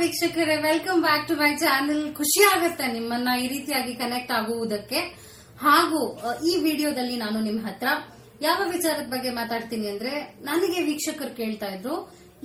ವೀಕ್ಷಕರೇ 0.00 0.56
welcome 0.68 1.00
back 1.06 1.24
to 1.28 1.34
my 1.40 1.50
channel 1.62 2.02
ಖುಷಿ 2.18 2.42
ಆಗುತ್ತೆ 2.54 2.86
ನಿಮ್ಮನ್ನ 2.96 3.28
ಈ 3.42 3.46
ರೀತಿಯಾಗಿ 3.54 3.92
ಕನೆಕ್ಟ್ 4.02 4.32
ಆಗುವುದಕ್ಕೆ. 4.38 5.00
ಹಾಗೂ 5.64 6.00
ಈ 6.50 6.52
ವಿಡಿಯೋದಲ್ಲಿ 6.66 7.16
ನಾನು 7.24 7.38
ನಿಮ್ಮ 7.48 7.60
ಹತ್ರ 7.66 7.88
ಯಾವ 8.46 8.60
ವಿಚಾರದ 8.74 9.06
ಬಗ್ಗೆ 9.14 9.30
ಮಾತಾಡ್ತೀನಿ 9.40 9.86
ಅಂದ್ರೆ, 9.92 10.12
ನನಗೆ 10.48 10.78
ವೀಕ್ಷಕರು 10.88 11.32
ಕೇಳ್ತಾ 11.40 11.68
ಇದ್ರು, 11.76 11.96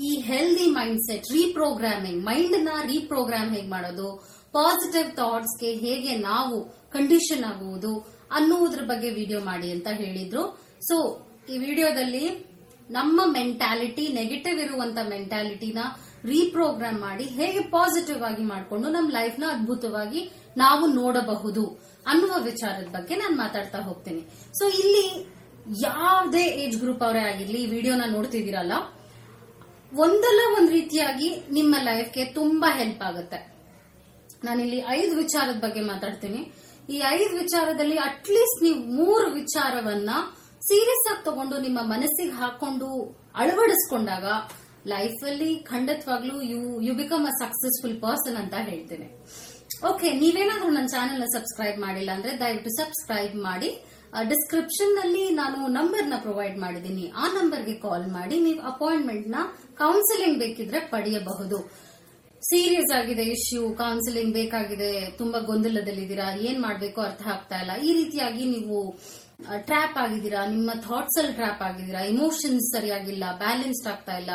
ಈ 0.08 0.12
ಹೆಲ್ದಿ 0.30 0.68
ಮೈಂಡ್ 0.78 1.02
ಸೆಟ್ 1.08 1.30
ರೀಪ್ರೋಗ್ರಾಮಿಂಗ್ 1.38 2.22
ಮೈಂಡ್ನ 2.30 2.74
ರೀಪ್ರೋಗ್ರಾಮ್ 2.92 3.50
ಹೇಗೆ 3.56 3.70
ಮಾಡೋದು 3.76 4.10
ಪಾಸಿಟಿವ್ 4.58 5.10
ಥಾಟ್ಸ್ಗೆ 5.20 5.72
ಹೇಗೆ 5.86 6.14
ನಾವು 6.30 6.58
ಕಂಡೀಷನ್ 6.96 7.44
ಆಗುವುದು 7.52 7.94
ಅನ್ನುವುದ್ರ 8.38 8.84
ಬಗ್ಗೆ 8.92 9.10
ವಿಡಿಯೋ 9.20 9.40
ಮಾಡಿ 9.50 9.70
ಅಂತ 9.76 9.90
ಹೇಳಿದ್ರು. 10.02 10.44
ಸೊ 10.90 10.98
ಈ 11.54 11.58
ವಿಡಿಯೋದಲ್ಲಿ 11.68 12.26
ನಮ್ಮ 12.98 13.22
ಮೆಂಟಾಲಿಟಿ 13.38 14.06
ನೆಗೆಟಿವ್ 14.20 14.60
ಇರುವಂತ 14.66 15.00
ಮೆಂಟಾಲಿಟಿನ 15.14 15.80
ರೀಪ್ರೋಗ್ರಾಮ್ 16.34 17.00
ಮಾಡಿ 17.08 17.26
ಹೇಗೆ 17.38 17.62
ಪಾಸಿಟಿವ್ 17.76 18.22
ಆಗಿ 18.30 18.44
ಮಾಡಿಕೊಂಡು 18.54 18.88
ನಮ್ಮ 18.96 19.10
ಲೈಫ್ನ 19.18 19.46
ಅದ್ಭುತವಾಗಿ 19.56 20.22
ನಾವು 20.64 20.86
ನೋಡಬಹುದು 21.00 21.64
ಅನ್ನುವ 22.12 22.34
ವಿಚಾರದ 22.50 22.90
ಬಗ್ಗೆ 22.96 23.16
ನಾನು 23.22 23.36
ಮಾತಾಡ್ತಾ 23.44 23.80
ಹೋಗ್ತೀನಿ. 23.88 24.22
ಸೊ 24.60 24.66
ಇಲ್ಲಿ 24.84 25.06
ಯಾವುದೇ 25.88 26.44
ಏಜ್ 26.64 26.78
ಗ್ರೂಪ್ 26.84 27.04
ಅವರೇ 27.08 27.22
ಆಗಿರ್ಲಿ, 27.32 27.60
ಈ 27.66 27.70
ವಿಡಿಯೋನ 27.76 28.04
ನೋಡ್ತಿದ್ದೀರಲ್ಲ, 28.16 28.74
ಒಂದಲ್ಲ 30.06 30.42
ಒಂದ್ 30.58 30.72
ರೀತಿಯಾಗಿ 30.78 31.30
ನಿಮ್ಮ 31.58 31.76
ಲೈಫ್ಗೆ 31.90 32.26
ತುಂಬಾ 32.40 32.70
ಹೆಲ್ಪ್ 32.80 33.04
ಆಗುತ್ತೆ. 33.10 33.40
ನಾನಿಲ್ಲಿ 34.48 34.80
ಐದು 34.98 35.14
ವಿಚಾರದ 35.24 35.60
ಬಗ್ಗೆ 35.66 35.82
ಮಾತಾಡ್ತೀನಿ. 35.92 36.42
ಈ 36.94 37.00
ಐದು 37.18 37.34
ವಿಚಾರದಲ್ಲಿ 37.44 37.98
ಅಟ್ಲೀಸ್ಟ್ 38.10 38.62
ನೀವು 38.66 38.80
ಮೂರು 39.00 39.28
ವಿಚಾರವನ್ನ 39.40 40.12
ಸೀರಿಯಸ್ 40.70 41.08
ಆಗಿ 41.12 41.24
ತಗೊಂಡು 41.28 41.56
ನಿಮ್ಮ 41.66 41.80
ಮನಸ್ಸಿಗೆ 41.94 42.34
ಹಾಕೊಂಡು 42.40 42.88
ಅಳವಡಿಸ್ಕೊಂಡಾಗ 43.42 44.26
ಲೈಫ್ 44.94 45.22
ಅಲ್ಲಿ 45.30 45.52
ಖಂಡಿತವಾಗ್ಲೂ 45.72 46.36
you 46.52 46.62
you 46.88 46.94
become 47.02 47.26
a 47.32 47.34
successful 47.44 47.98
person 48.06 48.38
ಅಂತ 48.42 48.56
ಹೇಳ್ತೇನೆ. 48.70 49.08
ಓಕೆ 49.90 50.08
ನೀವೇನಾದ್ರೂ 50.22 50.70
ನನ್ನ 50.78 50.90
ಚಾನೆಲ್ 50.96 51.26
ಸಬ್ಸ್ಕ್ರೈಬ್ 51.36 51.78
ಮಾಡಿಲ್ಲ 51.86 52.12
ಅಂದ್ರೆ 52.18 52.32
ದಯವಿಟ್ಟು 52.44 52.72
ಸಬ್ಸ್ಕ್ರೈಬ್ 52.82 53.36
ಮಾಡಿ. 53.50 53.70
ಡಿಸ್ಕ್ರಿಪ್ಷನ್ನಲ್ಲಿ 54.32 55.24
ನಾನು 55.40 55.60
ನಂಬರ್ನ 55.76 56.16
ಪ್ರೊವೈಡ್ 56.24 56.58
ಮಾಡಿದ್ದೀನಿ. 56.64 57.06
ಆ 57.22 57.26
ನಂಬರ್ಗೆ 57.36 57.76
ಕಾಲ್ 57.84 58.08
ಮಾಡಿ. 58.16 58.36
ನೀವು 58.46 58.62
ಅಪಾಯಿಂಟ್ಮೆಂಟ್ನ 58.72 59.42
ಕೌನ್ಸಿಲಿಂಗ್ 59.82 60.40
ಬೇಕಿದ್ರೆ 60.44 60.80
ಪಡೆಯಬಹುದು. 60.94 61.60
ಸೀರಿಯಸ್ 62.50 62.92
ಆಗಿದೆ 62.98 63.24
ಇಶ್ಯೂ 63.36 63.62
ಕೌನ್ಸಿಲಿಂಗ್ 63.82 64.34
ಬೇಕಾಗಿದೆ, 64.38 64.92
ತುಂಬಾ 65.18 65.40
ಗೊಂದಲದಲ್ಲಿದ್ದೀರಾ, 65.50 66.28
ಏನ್ 66.50 66.60
ಮಾಡ್ಬೇಕು 66.68 67.00
ಅರ್ಥ 67.08 67.24
ಆಗ್ತಾ 67.34 67.58
ಇಲ್ಲ. 67.64 67.74
ಈ 67.88 67.90
ರೀತಿಯಾಗಿ 68.00 68.44
ನೀವು 68.56 68.78
ಟ್ರ್ಯಾಪ್ 69.68 69.98
ಆಗಿದ್ದೀರಾ, 70.04 70.42
ನಿಮ್ಮ 70.56 70.72
ಥಾಟ್ಸ್ 70.88 71.20
ಅಲ್ಲಿ 71.22 71.36
ಟ್ರ್ಯಾಪ್ 71.40 71.62
ಆಗಿದ್ದೀರಾ 71.68 72.02
ಇಮೋಷನ್ಸ್ 72.14 72.70
ಸರಿಯಾಗಿಲ್ಲ 72.76 73.26
ಬ್ಯಾಲೆನ್ಸ್ಡ್ 73.44 73.90
ಆಗ್ತಾ 73.94 74.16
ಇಲ್ಲ. 74.22 74.32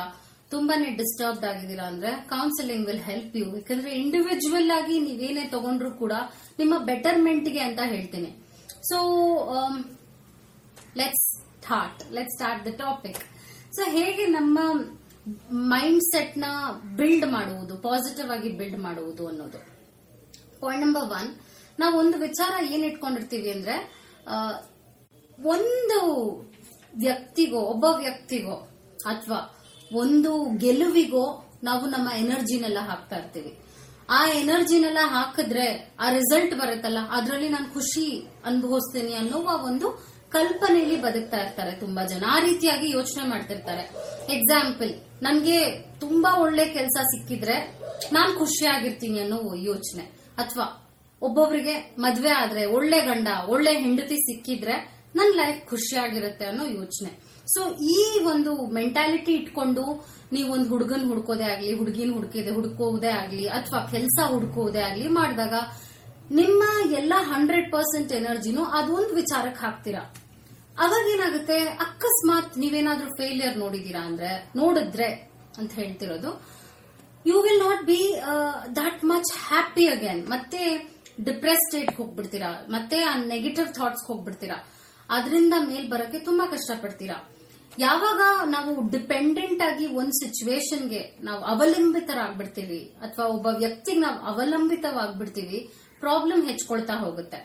ತುಂಬಾನೇ 0.55 0.89
ಡಿಸ್ಟರ್ಬ್ 1.01 1.45
ಆಗಿದ್ದೀರಾ 1.51 1.85
ಅಂದ್ರೆ 1.93 2.11
ಕೌನ್ಸಿಲಿಂಗ್ 2.33 2.85
ವಿಲ್ 2.89 3.05
ಹೆಲ್ಪ್ 3.11 3.35
ಯು 3.41 3.47
ಯಾಕಂದ್ರೆ 3.59 3.91
ಇಂಡಿವಿಜುವಲ್ 4.03 4.71
ಆಗಿ 4.79 4.97
ನೀವೇನೇ 5.07 5.45
ತಗೊಂಡ್ರು 5.55 5.91
ಕೂಡ 6.03 6.15
ನಿಮ್ಮ 6.61 6.75
ಬೆಟರ್ಮೆಂಟ್ಗೆ 6.91 7.63
ಅಂತ 7.69 7.81
ಹೇಳ್ತೀನಿ. 7.93 8.31
So 8.91 8.99
let's 11.01 11.27
start 11.65 12.03
let 12.17 12.33
start 12.37 12.63
the 12.67 12.73
topic 12.85 13.23
so 13.77 13.83
ಹೇಗೆ 13.97 14.25
ನಮ್ಮ 14.39 14.59
ಮೈಂಡ್ 15.73 16.03
ಸೆಟ್ನ 16.13 16.47
ಬಿಲ್ಡ್ 16.99 17.27
ಮಾಡುವುದು 17.37 17.75
ಪಾಸಿಟಿವ್ 17.89 18.31
ಆಗಿ 18.35 18.51
ಬಿಲ್ಡ್ 18.59 18.79
ಮಾಡುವುದು 18.87 19.25
ಅನ್ನೋದು. 19.31 19.61
ಪಾಯಿಂಟ್ 20.63 20.83
ನಂಬರ್ 20.87 21.07
ಒನ್ 21.19 21.31
ನಾವು 21.83 21.95
ಒಂದು 22.03 22.17
ವಿಚಾರ 22.27 22.53
ಏನ್ 22.75 22.85
ಇಟ್ಕೊಂಡಿರ್ತೀವಿ 22.91 23.51
ಅಂದ್ರೆ 23.57 23.77
ಒಂದು 25.55 25.99
ವ್ಯಕ್ತಿಗೋ, 27.05 27.61
ಒಬ್ಬ 27.73 27.85
ವ್ಯಕ್ತಿಗೋ 28.05 28.57
ಅಥವಾ 29.13 29.39
ಒಂದು 30.03 30.33
ಗೆಲುವಿಗೋ 30.65 31.27
ನಾವು 31.69 31.85
ನಮ್ಮ 31.87 32.09
ಎನರ್ಜಿನೆಲ್ಲ 32.23 32.81
ಹಾಕ್ತಾ 32.89 33.17
ಇರ್ತೀವಿ. 33.17 33.53
ಆ 34.11 34.21
ಎನರ್ಜಿನೆಲ್ಲ 34.41 35.03
ಹಾಕಿದ್ರೆ 35.15 35.67
ಆ 36.01 36.09
ರಿಸಲ್ಟ್ 36.11 36.55
ಬರುತ್ತಲ್ಲ, 36.61 37.01
ಅದರಲ್ಲಿ 37.11 37.49
ನಾನು 37.49 37.69
ಖುಷಿ 37.75 38.07
ಅನುಭವಿಸ್ತೀನಿ 38.45 39.15
ಅನ್ನುವ 39.15 39.47
ಒಂದು 39.71 39.89
ಕಲ್ಪನೆಯಲ್ಲಿ 40.31 40.97
ಬದುಕ್ತಾ 41.03 41.39
ಇರ್ತಾರೆ 41.41 41.73
ತುಂಬಾ 41.73 42.03
ಜನ. 42.05 42.23
ಆ 42.29 42.39
ರೀತಿಯಾಗಿ 42.39 42.87
ಯೋಚನೆ 42.91 43.25
ಮಾಡ್ತಿರ್ತಾರೆ. 43.29 43.85
ಎಕ್ಸಾಂಪಲ್ 44.37 44.93
ನನ್ಗೆ 45.23 45.59
ತುಂಬಾ 46.01 46.31
ಒಳ್ಳೆ 46.45 46.65
ಕೆಲಸ 46.77 46.97
ಸಿಕ್ಕಿದ್ರೆ 47.13 47.57
ನಾನ್ 48.13 48.33
ಖುಷಿಯಾಗಿರ್ತೀನಿ 48.39 49.19
ಅನ್ನೋ 49.21 49.39
ಯೋಚನೆ. 49.71 50.05
ಅಥವಾ 50.43 50.67
ಒಬ್ಬೊಬ್ರಿಗೆ 51.23 51.75
ಮದ್ವೆ 51.99 52.33
ಆದ್ರೆ 52.43 52.63
ಒಳ್ಳೆ 52.77 53.01
ಗಂಡ, 53.01 53.29
ಒಳ್ಳೆ 53.49 53.73
ಹೆಂಡತಿ 53.85 54.17
ಸಿಕ್ಕಿದ್ರೆ 54.29 54.77
ನನ್ 55.15 55.33
ಲೈಫ್ 55.37 55.61
ಖುಷಿಯಾಗಿರುತ್ತೆ 55.71 56.45
ಅನ್ನೋ 56.45 56.65
ಯೋಚನೆ. 56.81 57.11
ಸೊ 57.53 57.63
ಈ 57.95 58.03
ಒಂದು 58.33 58.53
ಮೆಂಟಾಲಿಟಿ 58.79 59.33
ಇಟ್ಕೊಂಡು 59.33 59.85
ನೀವು 60.33 60.49
ಒಂದು 60.53 60.69
ಹುಡುಗನ್ 60.69 61.05
ಹುಡ್ಕೋದೇ 61.11 61.47
ಆಗ್ಲಿ, 61.55 61.73
ಹುಡುಗಿನ 61.81 62.13
ಹುಡುಕಿದೆ, 62.15 62.51
ಹುಡ್ಕೋದೇ 62.51 63.11
ಆಗ್ಲಿ, 63.23 63.47
ಅಥವಾ 63.59 63.81
ಕೆಲಸ 63.95 64.19
ಹುಡ್ಕೋದೇ 64.33 64.83
ಆಗ್ಲಿ 64.89 65.09
ಮಾಡಿದಾಗ 65.19 65.55
ನಿಮ್ಮ 66.39 66.63
ಎಲ್ಲ 67.01 67.15
ಹಂಡ್ರೆಡ್ 67.33 67.69
ಪರ್ಸೆಂಟ್ 67.73 68.13
ಎನರ್ಜಿನೂ 68.13 68.63
ಅದೊಂದು 68.79 69.13
ವಿಚಾರಕ್ಕೆ 69.15 69.61
ಹಾಕ್ತೀರಾ? 69.67 70.03
ಅವಾಗ 70.85 71.05
ಏನಾಗುತ್ತೆ? 71.15 71.59
ಅಕಸ್ಮಾತ್ 71.87 72.55
ನೀವೇನಾದ್ರೂ 72.63 73.11
ಫೇಲಿಯರ್ 73.21 73.57
ನೋಡಿದೀರಾ 73.65 74.03
ಅಂದ್ರೆ, 74.11 74.31
ನೋಡಿದ್ರೆ 74.61 75.09
ಅಂತ 75.61 75.71
ಹೇಳ್ತಿರೋದು 75.81 76.31
you 77.31 77.37
will 77.45 77.63
not 77.67 77.83
be 77.91 78.01
that 78.81 79.03
much 79.11 79.31
happy 79.49 79.85
again 79.89 80.23
ಮತ್ತೆ 80.33 80.63
ಡಿಪ್ರೆಸ್ 81.29 81.63
ಸ್ಟೇಟ್ 81.67 81.93
ಹೋಗ್ಬಿಡ್ತೀರಾ? 81.99 82.51
ಮತ್ತೆ 82.77 82.97
ಆ 83.11 83.13
ನೆಗೆಟಿವ್ 83.35 83.69
ಥಾಟ್ಸ್ 83.79 84.05
ಹೋಗ್ಬಿಡ್ತೀರಾ? 84.09 84.59
ಅದರಿಂದ 85.09 85.55
ಮೇಲ್ 85.71 85.87
ಬರಕ್ಕೆ 85.93 86.19
ತುಂಬಾ 86.29 86.45
ಕಷ್ಟಪಡ್ತೀರಾ? 86.55 87.17
ಯಾವಾಗ 87.79 88.49
ನಾವು 88.49 88.91
ಡಿಪೆಂಡೆಂಟ್ 88.91 89.63
ಆಗಿ 89.63 89.87
ಒಂದ್ 89.87 90.13
ಸಿಚುವೇಶನ್ಗೆ 90.13 91.19
ನಾವು 91.21 91.45
ಅವಲಂಬಿತರಾಗ್ಬಿಡ್ತೀವಿ 91.45 92.97
ಅಥವಾ 93.01 93.27
ಒಬ್ಬ 93.27 93.47
ವ್ಯಕ್ತಿಗೆ 93.47 94.01
ನಾವು 94.01 94.19
ಅವಲಂಬಿತವಾಗ್ಬಿಡ್ತೀವಿ 94.21 95.73
ಪ್ರಾಬ್ಲಮ್ 96.01 96.51
ಹೆಚ್ಕೊಳ್ತಾ 96.51 96.95
ಹೋಗುತ್ತೆ. 96.95 97.37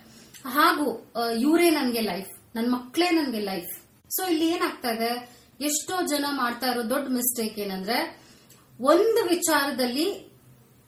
ಹಾಗೂ 0.46 1.12
ಇವರೇ 1.40 1.70
ನನ್ಗೆ 1.70 2.02
ಲೈಫ್ 2.02 2.56
ನನ್ನ 2.56 2.74
ಮಕ್ಕಳೇ 2.74 3.10
ನನ್ಗೆ 3.10 3.40
ಲೈಫ್ 3.40 3.74
ಸೊ 4.12 4.28
ಇಲ್ಲಿ 4.28 4.48
ಏನಾಗ್ತಾ 4.48 4.92
ಇದೆ? 4.92 5.30
ಎಷ್ಟೋ 5.62 6.06
ಜನ 6.08 6.26
ಮಾಡ್ತಾ 6.30 6.68
ಇರೋ 6.68 6.90
ದೊಡ್ಡ 6.90 7.08
ಮಿಸ್ಟೇಕ್ 7.10 7.60
ಏನಂದ್ರೆ, 7.60 8.22
ಒಂದು 8.80 9.30
ವಿಚಾರದಲ್ಲಿ 9.30 10.32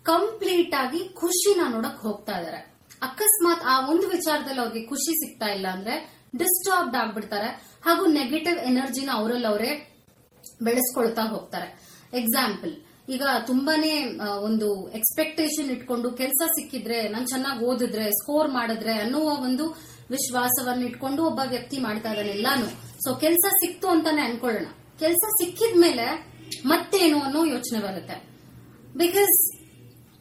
ಕಂಪ್ಲೀಟ್ 0.04 0.76
ಆಗಿ 0.76 1.10
ಖುಷಿನ 1.10 1.62
ನೋಡಕ್ 1.70 2.00
ಹೋಗ್ತಾ 2.00 2.40
ಇದಾರೆ. 2.40 2.58
ಅಕಸ್ಮಾತ್ 3.02 3.64
ಆ 3.66 3.90
ಒಂದು 3.90 4.08
ವಿಚಾರದಲ್ಲಿ 4.08 4.62
ಅವ್ರಿಗೆ 4.62 4.86
ಖುಷಿ 4.88 5.12
ಸಿಗ್ತಾ 5.12 5.46
ಇಲ್ಲ 5.46 5.68
ಅಂದ್ರೆ 5.68 6.22
ಡಿಸ್ಟರ್ಬ್ಡ್ 6.38 6.96
ಆಗ್ಬಿಡ್ತಾರೆ. 6.96 7.71
ಹಾಗೂ 7.86 8.06
ನೆಗೆಟಿವ್ 8.06 8.60
ಎನರ್ಜಿನ 8.60 9.10
ಅವರಲ್ಲಿ 9.14 9.48
ಅವರೇ 9.48 10.02
ಬೆಳೆಸ್ಕೊಳ್ತಾ 10.62 11.22
ಹೋಗ್ತಾರೆ. 11.22 11.68
ಎಕ್ಸಾಂಪಲ್ 12.14 12.74
ಈಗ 13.10 13.24
ತುಂಬಾನೇ 13.48 14.20
ಒಂದು 14.40 14.90
ಎಕ್ಸ್ಪೆಕ್ಟೇಷನ್ 14.90 15.72
ಇಟ್ಕೊಂಡು 15.72 16.12
ಕೆಲಸ 16.12 16.42
ಸಿಕ್ಕಿದ್ರೆ, 16.48 17.08
ನಾನು 17.10 17.26
ಚೆನ್ನಾಗಿ 17.26 17.66
ಓದಿದ್ರೆ 17.66 18.06
ಸ್ಕೋರ್ 18.06 18.52
ಮಾಡಿದ್ರೆ 18.52 18.94
ಅನ್ನುವ 18.94 19.22
ಒಂದು 19.22 19.66
ವಿಶ್ವಾಸವನ್ನು 20.10 20.86
ಇಟ್ಕೊಂಡು 20.86 21.26
ಒಬ್ಬ 21.26 21.40
ವ್ಯಕ್ತಿ 21.50 21.78
ಮಾಡ್ತಾ 21.78 22.10
ಇದ್ದಾನೆ 22.10 22.30
ಎಲ್ಲಾನು. 22.30 22.68
ಸೊ 23.00 23.16
ಕೆಲಸ 23.16 23.46
ಸಿಕ್ತು 23.50 23.88
ಅಂತಾನೆ 23.88 24.22
ಅನ್ಕೊಳ್ಳೋಣ. 24.22 24.66
ಕೆಲಸ 25.00 25.26
ಸಿಕ್ಕಿದ್ಮೇಲೆ 25.44 26.32
ಮತ್ತೇನು 26.66 27.20
ಅನ್ನೋ 27.20 27.46
ಯೋಚನೆ 27.46 27.80
ಬರುತ್ತೆ. 27.80 28.18
ಬಿಕಾಸ್ 28.98 29.58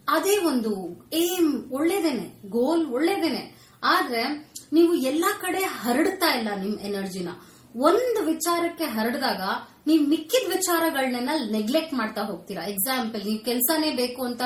ಅದೇ 0.08 0.36
ಒಂದು 0.36 0.72
ಏಮ್ 1.12 1.72
ಒಳ್ಳೇದೇನೆ 1.72 2.48
ಗೋಲ್ 2.48 2.86
ಒಳ್ಳೇದೇನೆ. 2.86 3.42
ಆದ್ರೆ 3.84 4.49
ನೀವು 4.76 4.92
ಎಲ್ಲಾ 5.10 5.30
ಕಡೆ 5.44 5.62
ಹರಡ್ತಾ 5.82 6.28
ಇಲ್ಲ 6.38 6.50
ನಿಮ್ 6.64 6.76
ಎನರ್ಜಿನ. 6.88 7.30
ಒಂದು 7.74 8.20
ವಿಚಾರಕ್ಕೆ 8.30 8.86
ಹರಡಿದಾಗ 8.94 9.42
ನೀವು 9.88 10.02
ಮಿಕ್ಕಿದ 10.12 10.46
ವಿಚಾರಗಳನ್ನೆಲ್ಲ 10.56 11.44
ನೆಗ್ಲೆಕ್ಟ್ 11.56 11.94
ಮಾಡ್ತಾ 12.00 12.22
ಹೋಗ್ತೀರಾ. 12.30 12.62
ಎಕ್ಸಾಂಪಲ್ 12.72 13.22
ನೀವು 13.28 13.40
ಕೆಲಸನೇ 13.48 13.90
ಬೇಕು 14.00 14.22
ಅಂತ 14.30 14.42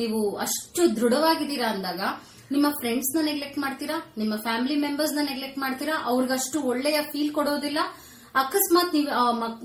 ನೀವು 0.00 0.20
ಅಷ್ಟು 0.44 0.82
ದೃಢವಾಗಿದ್ದೀರಾ 0.98 1.68
ಅಂದಾಗ 1.74 2.02
ನಿಮ್ಮ 2.54 2.68
ಫ್ರೆಂಡ್ಸ್ನ 2.80 3.20
ನೆಗ್ಲೆಕ್ಟ್ 3.30 3.58
ಮಾಡ್ತೀರಾ? 3.64 3.96
ನಿಮ್ಮ 4.20 4.34
ಫ್ಯಾಮಿಲಿ 4.46 4.76
ಮೆಂಬರ್ಸ್ನ 4.86 5.24
ನೆಗ್ಲೆಕ್ಟ್ 5.30 5.60
ಮಾಡ್ತೀರಾ? 5.64 5.96
ಅವ್ರಿಗಷ್ಟು 6.10 6.60
ಒಳ್ಳೆಯ 6.72 6.98
ಫೀಲ್ 7.12 7.32
ಕೊಡೋದಿಲ್ಲ? 7.38 7.80
ಅಕಸ್ಮಾತ್ 8.42 8.92
ನೀವು 8.96 9.08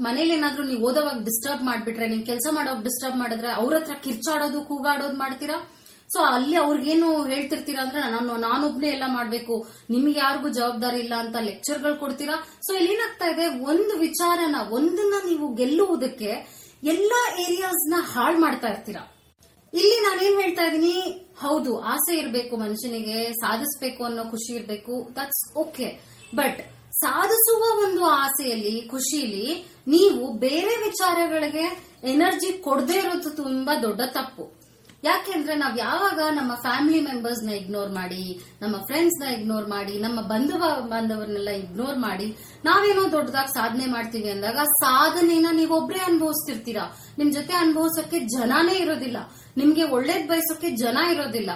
ಮನೇಲಿ 0.08 0.34
ಏನಾದ್ರೂ 0.38 0.64
ನೀವು 0.70 0.84
ಓದೋವಾಗ 0.90 1.20
ಡಿಸ್ಟರ್ಬ್ 1.30 1.64
ಮಾಡ್ಬಿಟ್ರೆ, 1.70 2.06
ನೀವು 2.12 2.24
ಕೆಲಸ 2.32 2.48
ಮಾಡೋವಾಗ 2.58 2.84
ಡಿಸ್ಟರ್ಬ್ 2.90 3.18
ಮಾಡಿದ್ರೆ 3.24 3.50
ಅವ್ರ 3.62 3.74
ಹತ್ರ 3.80 3.96
ಕಿರ್ಚಾಡೋದು, 4.06 4.60
ಕೂಗಾಡೋದು 4.70 5.18
ಮಾಡ್ತೀರಾ? 5.24 5.58
ಸೊ 6.10 6.20
ಅಲ್ಲಿ 6.22 6.56
ಅವ್ರಿಗೇನು 6.56 7.24
ಹೇಳ್ತಿರ್ತೀರಾ 7.24 7.82
ಅಂದ್ರೆ 7.84 8.12
ನಾನು, 8.12 8.36
ನಾನೊಬ್ನೇ 8.36 8.88
ಎಲ್ಲ 8.88 9.04
ಮಾಡ್ಬೇಕು. 9.08 9.68
ನಿಮ್ಗೆ 9.90 10.20
ಯಾರಿಗೂ 10.20 10.50
ಜವಾಬ್ದಾರಿ 10.50 11.00
ಇಲ್ಲ 11.00 11.14
ಅಂತ 11.16 11.36
ಲೆಕ್ಚರ್ಗಳು 11.40 11.96
ಕೊಡ್ತೀರಾ? 11.96 12.36
ಸೊ 12.68 12.74
ಇಲ್ಲಿ 12.74 12.94
ಏನಾಗ್ತಾ 12.94 13.26
ಇದೆ, 13.26 13.48
ಒಂದು 13.48 13.98
ವಿಚಾರನ, 13.98 14.56
ಒಂದನ್ನ 14.70 15.14
ನೀವು 15.26 15.54
ಗೆಲ್ಲುವುದಕ್ಕೆ 15.56 16.32
ಎಲ್ಲಾ 16.84 17.38
ಏರಿಯಾಸ್ನ 17.38 17.94
ಹಾಳು 18.14 18.40
ಮಾಡ್ತಾ 18.40 18.68
ಇರ್ತೀರಾ. 18.68 19.04
ಇಲ್ಲಿ 19.74 20.00
ನಾನೇನ್ 20.00 20.42
ಹೇಳ್ತಾ 20.42 20.64
ಇದೀನಿ, 20.64 20.96
ಹೌದು, 21.42 21.80
ಆಸೆ 21.80 22.18
ಇರಬೇಕು 22.18 22.58
ಮನುಷ್ಯನಿಗೆ, 22.58 23.34
ಸಾಧಿಸಬೇಕು 23.34 24.04
ಅನ್ನೋ 24.04 24.24
ಖುಷಿ 24.24 24.54
ಇರಬೇಕು 24.54 25.08
ದಟ್ಸ್ 25.16 25.58
ಓಕೆ 25.58 25.88
ಬಟ್ 26.36 26.62
ಸಾಧಿಸುವ 26.92 27.86
ಒಂದು 27.86 28.06
ಆಸೆಯಲ್ಲಿ, 28.06 28.82
ಖುಷಿಲಿ, 28.82 29.48
ನೀವು 29.88 30.34
ಬೇರೆ 30.34 30.76
ವಿಚಾರಗಳಿಗೆ 30.88 31.66
ಎನರ್ಜಿ 32.04 32.54
ಕೊಡದೇ 32.58 32.94
ಇರೋದು 32.94 33.30
ತುಂಬಾ 33.30 33.76
ದೊಡ್ಡ 33.82 34.02
ತಪ್ಪು. 34.06 34.65
ಯಾಕೆಂದ್ರೆ 35.06 35.56
ನಾವ್ 35.56 35.78
ಯಾವಾಗ 35.78 36.20
ನಮ್ಮ 36.32 36.54
ಫ್ಯಾಮಿಲಿ 36.54 37.00
ಮೆಂಬರ್ಸ್ನ 37.00 37.50
ಇಗ್ನೋರ್ 37.50 37.92
ಮಾಡಿ, 37.92 38.40
ನಮ್ಮ 38.62 38.76
ಫ್ರೆಂಡ್ಸ್ನ 38.78 39.28
ಇಗ್ನೋರ್ 39.28 39.68
ಮಾಡಿ, 39.68 40.00
ನಮ್ಮ 40.00 40.22
ಬಂಧು 40.22 40.58
ಬಾಂಧವರನ್ನೆಲ್ಲ 40.90 41.50
ಇಗ್ನೋರ್ 41.50 41.98
ಮಾಡಿ, 41.98 42.38
ನಾವೇನೋ 42.66 43.12
ದೊಡ್ಡದಾಗಿ 43.12 43.54
ಸಾಧನೆ 43.54 43.86
ಮಾಡ್ತೀವಿ 43.86 44.30
ಅಂದಾಗ 44.30 44.56
ಸಾಧನೆನ 44.56 45.48
ನೀವೊಬ್ರೇ 45.52 46.00
ಅನುಭವಿಸ್ತಿರ್ತೀರಾ? 46.00 46.98
ನಿಮ್ 47.18 47.34
ಜೊತೆ 47.34 47.54
ಅನುಭವಿಸೋಕೆ 47.54 48.20
ಜನಾನೇ 48.20 48.74
ಇರೋದಿಲ್ಲ. 48.74 49.18
ನಿಮ್ಗೆ 49.58 49.84
ಒಳ್ಳೇದ್ 49.84 50.28
ಬಯಸೋಕೆ 50.28 50.70
ಜನ 50.70 50.98
ಇರೋದಿಲ್ಲ. 51.12 51.52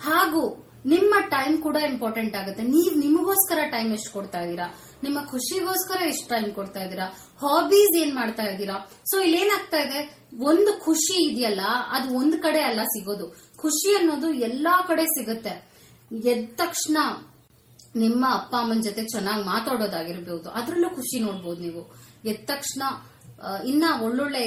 ಹಾಗೂ 0.00 0.42
ನಿಮ್ಮ 0.86 1.14
ಟೈಮ್ 1.28 1.62
ಕೂಡ 1.62 1.76
ಇಂಪಾರ್ಟೆಂಟ್ 1.76 2.36
ಆಗುತ್ತೆ. 2.36 2.62
ನೀವ್ 2.62 2.98
ನಿಮಗೋಸ್ಕರ 2.98 3.58
ಟೈಮ್ 3.70 3.92
ಎಷ್ಟು 3.92 4.12
ಕೊಡ್ತಾ 4.12 4.40
ಇದ್ದೀರಾ? 4.40 4.74
ನಿಮ್ಮ 5.06 5.18
ಖುಷಿಗೋಸ್ಕರ 5.32 6.00
ಎಷ್ಟು 6.12 6.26
ಟೈಮ್ 6.32 6.50
ಕೊಡ್ತಾ 6.58 6.80
ಇದ್ದೀರಾ? 6.84 7.06
ಹಾಬೀಸ್ 7.42 7.94
ಏನ್ 8.02 8.12
ಮಾಡ್ತಾ 8.20 8.44
ಇದ್ದೀರಾ? 8.50 8.76
ಸೊ 9.10 9.16
ಇಲ್ಲಿ 9.26 9.38
ಏನಾಗ್ತಾ 9.44 9.78
ಇದೆ? 9.86 10.00
ಒಂದು 10.50 10.72
ಖುಷಿ 10.86 11.16
ಇದೆಯಲ್ಲ, 11.28 11.64
ಅದು 11.96 12.08
ಒಂದ್ 12.20 12.36
ಕಡೆ 12.46 12.62
ಅಲ್ಲ 12.70 12.82
ಸಿಗೋದು. 12.94 13.26
ಖುಷಿ 13.62 13.90
ಅನ್ನೋದು 13.98 14.30
ಎಲ್ಲಾ 14.48 14.74
ಕಡೆ 14.90 15.04
ಸಿಗುತ್ತೆ. 15.16 15.54
ಎದ್ದ 16.32 16.48
ತಕ್ಷಣ 16.62 16.96
ನಿಮ್ಮ 18.02 18.22
ಅಪ್ಪ, 18.38 18.52
ಅಮ್ಮನ 18.62 18.82
ಜೊತೆ 18.88 19.02
ಚೆನ್ನಾಗಿ 19.12 19.42
ಮಾತಾಡೋದಾಗಿರ್ಬೋದು, 19.52 20.48
ಅದ್ರಲ್ಲೂ 20.58 20.88
ಖುಷಿ 20.98 21.16
ನೋಡ್ಬೋದು 21.26 21.60
ನೀವು. 21.66 21.82
ಎದ್ದ 22.30 22.42
ತಕ್ಷಣ 22.52 22.82
ಇನ್ನ 23.70 23.84
ಒಳ್ಳೊಳ್ಳೆ, 24.06 24.42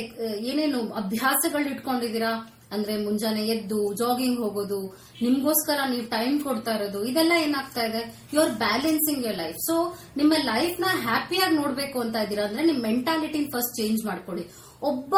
ಏನೇನು 0.50 0.80
ಅಭ್ಯಾಸಗಳು 1.02 1.68
ಇಟ್ಕೊಂಡಿದೀರಾ 1.74 2.32
ಅಂದ್ರೆ 2.74 2.94
ಮುಂಜಾನೆ 3.06 3.44
ಎದ್ದು 3.56 3.80
ಜಾಗಿಂಗ್ 4.02 4.40
ಹೋಗೋದು, 4.44 4.80
ನಿಮ್ಗೋಸ್ಕರ 5.26 5.80
ನೀವು 5.94 6.06
ಟೈಮ್ 6.16 6.38
ಕೊಡ್ತಾ 6.44 6.74
ಇರೋದು, 6.78 7.00
ಇದೆಲ್ಲ 7.12 7.34
ಏನಾಗ್ತಾ 7.46 7.84
ಇದೆ? 7.90 8.02
You 8.34 8.40
are 8.42 8.54
balancing 8.66 9.26
your 9.28 9.38
life 9.44 9.60
so 9.68 9.76
ನಿಮ್ಮ 10.20 10.34
ಲೈಫ್ನ 10.54 10.88
ಹ್ಯಾಪಿಯಾಗಿ 11.08 11.56
ನೋಡ್ಬೇಕು 11.62 12.00
ಅಂತ 12.06 12.16
ಇದೀರ 12.28 12.42
ಅಂದ್ರೆ 12.48 12.66
ನಿಮ್ 12.70 12.82
ಮೆಂಟಾಲಿಟಿನ 12.90 13.48
ಫಸ್ಟ್ 13.56 13.76
ಚೇಂಜ್ 13.80 14.02
ಮಾಡ್ಕೊಳ್ಳಿ. 14.10 14.46
ಒಬ್ಬ 14.90 15.16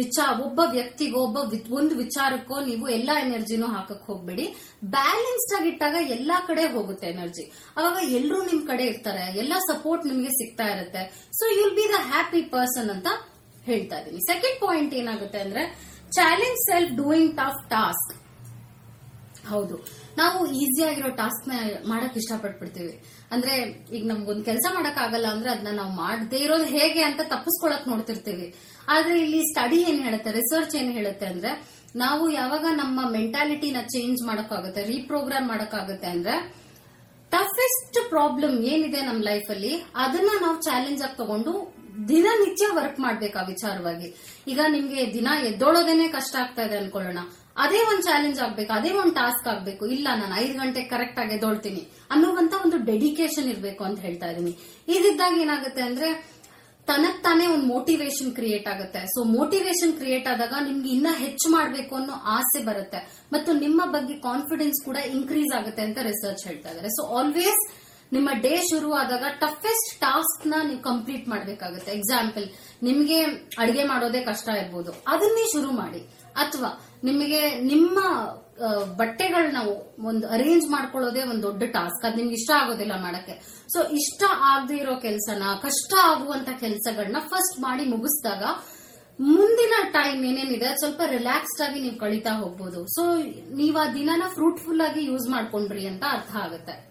ವಿಚಾರ, 0.00 0.28
ಒಬ್ಬ 0.44 0.60
ವ್ಯಕ್ತಿಗೋ, 0.76 1.18
ಒಬ್ಬ 1.26 1.38
ಒಂದು 1.80 1.94
ವಿಚಾರಕ್ಕೋ 1.94 2.56
ನೀವು 2.68 2.84
ಎಲ್ಲಾ 2.88 3.14
ಎನರ್ಜಿನೂ 3.24 3.66
ಹಾಕಕ್ 3.66 4.04
ಹೋಗ್ಬೇಡಿ. 4.10 4.46
ಬ್ಯಾಲೆನ್ಸ್ಡ್ 4.96 5.54
ಆಗಿಟ್ಟಾಗ 5.58 5.96
ಎಲ್ಲಾ 6.16 6.36
ಕಡೆ 6.48 6.64
ಹೋಗುತ್ತೆ 6.76 7.06
ಎನರ್ಜಿ. 7.14 7.44
ಅವಾಗ 7.78 7.98
ಎಲ್ಲರೂ 8.18 8.38
ನಿಮ್ 8.50 8.62
ಕಡೆ 8.70 8.86
ಇರ್ತಾರೆ, 8.92 9.24
ಎಲ್ಲಾ 9.42 9.58
ಸಪೋರ್ಟ್ 9.70 10.06
ನಿಮ್ಗೆ 10.10 10.32
ಸಿಗ್ತಾ 10.40 10.68
ಇರುತ್ತೆ. 10.76 11.02
So 11.40 11.44
you'll 11.58 11.76
be 11.80 11.86
the 11.94 12.00
happy 12.12 12.42
person 12.56 12.90
ಅಂತ 12.96 13.08
ಹೇಳ್ತಾ 13.68 13.96
ಇದೀನಿ 14.00 14.20
ಸೆಕೆಂಡ್ 14.28 14.58
ಪಾಯಿಂಟ್ 14.66 14.92
ಏನಾಗುತ್ತೆ 15.00 15.40
ಅಂದ್ರೆ 15.46 15.62
challenge 16.18 16.60
self 16.68 16.92
doing 17.02 17.32
tough 17.40 17.62
task 17.74 18.10
ಹೌದು. 19.50 19.76
ನಾವು 20.18 20.38
ಈಸಿ 20.62 20.82
ಆಗಿರೋ 20.88 21.08
ಟಾಸ್ಕ್ನ 21.20 21.52
ಮಾಡಕ್ 21.92 22.16
ಇಷ್ಟಪಟ್ಬಿಡ್ತೀವಿ. 22.20 22.92
ಅಂದ್ರೆ 23.34 23.54
ಈಗ 23.96 24.02
ನಮ್ಗೊಂದು 24.06 24.44
ಕೆಲಸ 24.48 24.66
ಮಾಡಕ್ 24.76 24.98
ಆಗಲ್ಲ 25.04 25.26
ಅಂದ್ರೆ 25.34 25.50
ಅದನ್ನ 25.50 25.72
ನಾವು 25.80 25.92
ಮಾಡದೇ 26.04 26.40
ಇರೋದು 26.46 26.66
ಹೇಗೆ 26.76 27.02
ಅಂತ 27.08 27.20
ತಪ್ಪಿಸ್ಕೊಳಕ್ 27.32 27.86
ನೋಡ್ತಿರ್ತೀವಿ. 27.92 28.46
ಆದ್ರೆ 28.88 29.16
ಇಲ್ಲಿ 29.24 29.40
ಸ್ಟಡಿ 29.52 29.78
ಏನ್ 29.90 30.00
ಹೇಳುತ್ತೆ 30.06 30.32
ರಿಸರ್ಚ್ 30.38 30.76
ಏನ್ 30.80 30.92
ಹೇಳುತ್ತೆ 30.98 31.26
ಅಂದ್ರೆ 31.26 31.52
ನಾವು 31.96 32.24
ಯಾವಾಗ 32.30 32.64
ನಮ್ಮ 32.72 33.00
ಮೆಂಟಾಲಿಟಿನ 33.10 33.78
ಚೇಂಜ್ 33.94 34.20
ಮಾಡಕ್ಕಾಗುತ್ತೆ 34.26 34.82
ರೀಪ್ರೋಗ್ರಾಮ್ 34.84 35.48
ಮಾಡಕ್ಕಾಗುತ್ತೆ 35.48 36.08
ಅಂದ್ರೆ 36.16 36.34
ಟಫೆಸ್ಟ್ 37.32 37.98
ಪ್ರಾಬ್ಲಮ್ 38.12 38.56
ಏನಿದೆ 38.72 39.00
ನಮ್ಮ 39.00 39.20
ಲೈಫ್ 39.22 39.50
ಅಲ್ಲಿ, 39.54 39.72
ಅದನ್ನ 40.04 40.30
ನಾವು 40.44 40.56
ಚಾಲೆಂಜ್ 40.68 41.02
ಆಗಿ 41.02 41.16
ತಗೊಂಡು 41.16 41.52
ದಿನನಿತ್ಯ 42.08 42.66
ವರ್ಕ್ 42.72 43.00
ಮಾಡ್ಬೇಕು 43.00 43.38
ಆ 43.38 43.42
ವಿಚಾರವಾಗಿ. 43.42 44.14
ಈಗ 44.48 44.60
ನಿಮ್ಗೆ 44.68 45.14
ದಿನ 45.14 45.28
ಎದ್ದೋಳೋದೇನೆ 45.46 46.08
ಕಷ್ಟ 46.08 46.36
ಆಗ್ತಾ 46.36 46.62
ಇದೆ 46.62 46.76
ಅನ್ಕೊಳ್ಳೋಣ. 46.76 47.18
ಅದೇ 47.56 47.78
ಒಂದ್ 47.78 48.02
ಚಾಲೆಂಜ್ 48.02 48.40
ಆಗ್ಬೇಕು, 48.40 48.72
ಅದೇ 48.72 48.90
ಒಂದ್ 48.90 49.14
ಟಾಸ್ಕ್ 49.14 49.48
ಆಗ್ಬೇಕು. 49.48 49.86
ಇಲ್ಲ, 49.86 50.08
ನಾನು 50.16 50.34
ಐದು 50.40 50.58
ಗಂಟೆ 50.58 50.82
ಕರೆಕ್ಟ್ 50.82 51.18
ಆಗಿ 51.18 51.34
ಎದ್ದೋಳ್ತೀನಿ 51.34 51.90
ಅನ್ನುವಂತ 52.10 52.54
ಒಂದು 52.64 52.76
ಡೆಡಿಕೇಶನ್ 52.76 53.48
ಇರ್ಬೇಕು 53.48 53.84
ಅಂತ 53.84 54.00
ಹೇಳ್ತಾ 54.00 54.30
ಇದೀನಿ. 54.30 54.58
ಇದಿದ್ದಾಗ 54.88 55.38
ಏನಾಗುತ್ತೆ 55.40 55.82
ಅಂದ್ರೆ 55.82 56.40
ತನಕ್ 56.86 57.22
ತಾನೇ 57.22 57.46
ಒಂದು 57.46 57.66
ಮೋಟಿವೇಶನ್ 57.66 58.34
ಕ್ರಿಯೇಟ್ 58.34 58.68
ಆಗುತ್ತೆ. 58.68 59.06
ಸೊ 59.06 59.24
ಮೋಟಿವೇಶನ್ 59.24 59.92
ಕ್ರಿಯೇಟ್ 59.92 60.28
ಆದಾಗ 60.28 60.54
ನಿಮ್ಗೆ 60.64 60.90
ಇನ್ನ 60.90 61.06
ಹೆಚ್ಚು 61.10 61.50
ಮಾಡಬೇಕು 61.50 61.96
ಅನ್ನೋ 61.96 62.12
ಆಸೆ 62.12 62.64
ಬರುತ್ತೆ. 62.64 63.28
ಮತ್ತು 63.32 63.52
ನಿಮ್ಮ 63.52 63.82
ಬಗ್ಗೆ 63.84 64.14
ಕಾನ್ಫಿಡೆನ್ಸ್ 64.14 64.84
ಕೂಡ 64.84 64.96
ಇನ್ಕ್ರೀಸ್ 64.96 65.56
ಆಗುತ್ತೆ 65.58 65.82
ಅಂತ 65.82 65.98
ರಿಸರ್ಚ್ 65.98 66.46
ಹೇಳ್ತಾ 66.48 66.70
ಇದಾರೆ. 66.70 66.88
ಸೊ 66.88 67.18
ಆಲ್ವೇಸ್ 67.18 67.79
ನಿಮ್ಮ 68.12 68.28
ಡೇ 68.40 68.56
ಶುರು 68.56 68.92
ಆದಾಗ 68.92 69.24
ಟಫೆಸ್ಟ್ 69.38 70.00
ಟಾಸ್ಕ್ನ 70.00 70.54
ನೀವು 70.68 70.82
ಕಂಪ್ಲೀಟ್ 70.82 71.28
ಮಾಡಬೇಕಾಗುತ್ತೆ. 71.28 71.92
ಎಕ್ಸಾಂಪಲ್ 71.92 72.46
ನಿಮಗೆ 72.82 73.22
ಅಡಿಗೆ 73.62 73.84
ಮಾಡೋದೇ 73.84 74.20
ಕಷ್ಟ 74.20 74.48
ಇರ್ಬೋದು. 74.48 74.92
ಅದನ್ನೇ 75.06 75.44
ಶುರು 75.52 75.70
ಮಾಡಿ. 75.70 76.00
ಅಥವಾ 76.34 76.70
ನಿಮಗೆ 77.04 77.60
ನಿಮ್ಮ 77.72 77.98
ಬಟ್ಟೆಗಳನ್ನ 78.96 79.60
ಒಂದು 80.08 80.28
ಅರೇಂಜ್ 80.28 80.66
ಮಾಡ್ಕೊಳ್ಳೋದೇ 80.70 81.22
ಒಂದು 81.22 81.42
ದೊಡ್ಡ 81.42 81.62
ಟಾಸ್ಕ್ 81.62 82.06
ಅದು 82.06 82.16
ನಿಮ್ಗೆ 82.16 82.34
ಇಷ್ಟ 82.34 82.50
ಆಗೋದಿಲ್ಲ 82.60 82.92
ಮಾಡಕ್ಕೆ. 83.02 83.34
ಸೊ 83.72 83.82
ಇಷ್ಟ 84.00 84.22
ಆಗದೆ 84.40 84.76
ಇರೋ 84.76 84.94
ಕೆಲಸನ, 84.94 85.42
ಕಷ್ಟ 85.62 85.92
ಆಗುವಂತ 86.10 86.48
ಕೆಲಸಗಳನ್ನ 86.48 87.16
ಫಸ್ಟ್ 87.18 87.60
ಮಾಡಿ 87.60 87.84
ಮುಗಿಸಿದಾಗ 87.84 88.44
ಮುಂದಿನ 89.18 89.74
ಟೈಮ್ 89.92 90.20
ಏನೇನಿದೆ, 90.24 90.68
ಸ್ವಲ್ಪ 90.80 91.00
ರಿಲ್ಯಾಕ್ಸ್ಡ್ 91.10 91.62
ಆಗಿ 91.68 91.80
ನೀವು 91.80 91.96
ಕಳೀತಾ 91.96 92.30
ಹೋಗ್ಬೋದು. 92.30 92.82
ಸೊ 92.94 93.02
ನೀವು 93.60 93.78
ಆ 93.78 93.86
ದಿನನ 93.92 94.22
ಫ್ರೂಟ್ಫುಲ್ 94.36 94.80
ಆಗಿ 94.80 95.02
ಯೂಸ್ 95.04 95.28
ಮಾಡ್ಕೊಂಡ್ರಿ 95.28 95.86
ಅಂತ 95.86 96.04
ಅರ್ಥ 96.10 96.32
ಆಗುತ್ತೆ. 96.36 96.89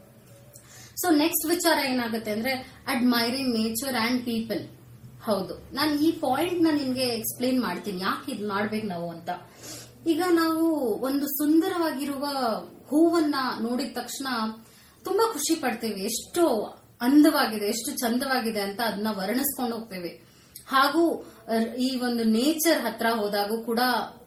ಸೊ 1.01 1.09
ನೆಕ್ಸ್ಟ್ 1.09 1.45
ವಿಚಾರ 1.49 1.77
ಏನಾಗುತ್ತೆ 1.85 2.31
ಅಂದ್ರೆ 2.31 2.53
ಅಡ್ಮೈರಿಂಗ್ 2.87 3.53
ನೇಚರ್ 3.53 3.95
ಅಂಡ್ 3.95 4.25
ಪೀಪಲ್ 4.25 4.67
ಹೌದು. 5.23 5.73
ನಾನು 5.73 5.99
ಈ 5.99 6.11
ಪಾಯಿಂಟ್ನ 6.11 6.67
ನಿಮ್ಗೆ 6.71 7.01
ಎಕ್ಸ್ಪ್ಲೇನ್ 7.01 7.61
ಮಾಡ್ತೀನಿ. 7.61 7.99
ಯಾಕೆ 7.99 8.31
ಇದು 8.31 8.47
ಮಾಡ್ಬೇಕು 8.47 8.87
ನಾವು 8.87 9.09
ಅಂತ. 9.09 9.29
ಈಗ 10.07 10.23
ನಾವು 10.31 10.65
ಒಂದು 10.79 11.25
ಸುಂದರವಾಗಿರುವ 11.27 12.25
ಹೂವನ್ನ 12.87 13.35
ನೋಡಿದ 13.61 13.91
ತಕ್ಷಣ 13.93 14.27
ತುಂಬಾ 15.03 15.33
ಖುಷಿ 15.33 15.55
ಪಡ್ತೀವಿ. 15.55 16.01
ಎಷ್ಟು 16.01 16.63
ಅಂದವಾಗಿದೆ, 17.01 17.65
ಎಷ್ಟು 17.65 17.91
ಚಂದವಾಗಿದೆ 17.91 18.59
ಅಂತ 18.59 18.81
ಅದನ್ನ 18.81 19.07
ವರ್ಣಿಸ್ಕೊಂಡು 19.11 19.75
ಹೋಗ್ತೇವೆ. 19.75 20.29
ಹಾಗೂ 20.67 21.25
ಈ 21.77 21.99
ಒಂದು 21.99 22.23
ನೇಚರ್ 22.23 22.81
ಹತ್ರ 22.81 23.05
ಹೋದಾಗೂ 23.09 23.63
ಕೂಡ 23.63 23.79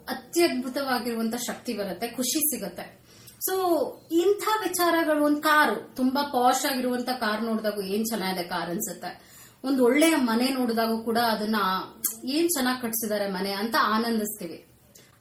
ಅತ್ಯದ್ಭುತವಾಗಿರುವಂತ 0.08 1.34
ಶಕ್ತಿ 1.34 1.72
ಬರುತ್ತೆ, 1.72 2.08
ಖುಷಿ 2.08 2.40
ಸಿಗುತ್ತೆ. 2.40 3.01
ಸೊ 3.46 3.54
ಇಂಥ 4.22 4.44
ವಿಚಾರಗಳು 4.66 5.20
ಒಂದು 5.24 5.40
ಕಾರು, 5.40 5.76
ತುಂಬಾ 5.98 6.22
ಪಾಶ್ 6.34 6.64
ಆಗಿರುವಂತ 6.70 7.10
ಕಾರ್ 7.22 7.42
ನೋಡಿದಾಗ 7.44 7.78
ಏನ್ 7.94 8.04
ಚೆನ್ನಾಗಿದೆ 8.06 8.44
ಕಾರ್ 8.52 8.70
ಅನ್ಸುತ್ತೆ. 8.70 9.10
ಒಂದ್ 9.64 9.80
ಒಳ್ಳೆಯ 9.80 10.14
ಮನೆ 10.16 10.46
ನೋಡಿದಾಗ 10.48 10.92
ಕೂಡ 11.08 11.18
ಅದನ್ನ 11.32 11.58
ಏನ್ 12.36 12.48
ಚೆನ್ನಾಗಿ 12.48 12.80
ಕಟ್ಸಿದ್ದಾರೆ 12.84 13.26
ಮನೆ 13.30 13.52
ಅಂತ 13.62 13.76
ಆನಂದಿಸ್ತೀವಿ. 13.94 14.58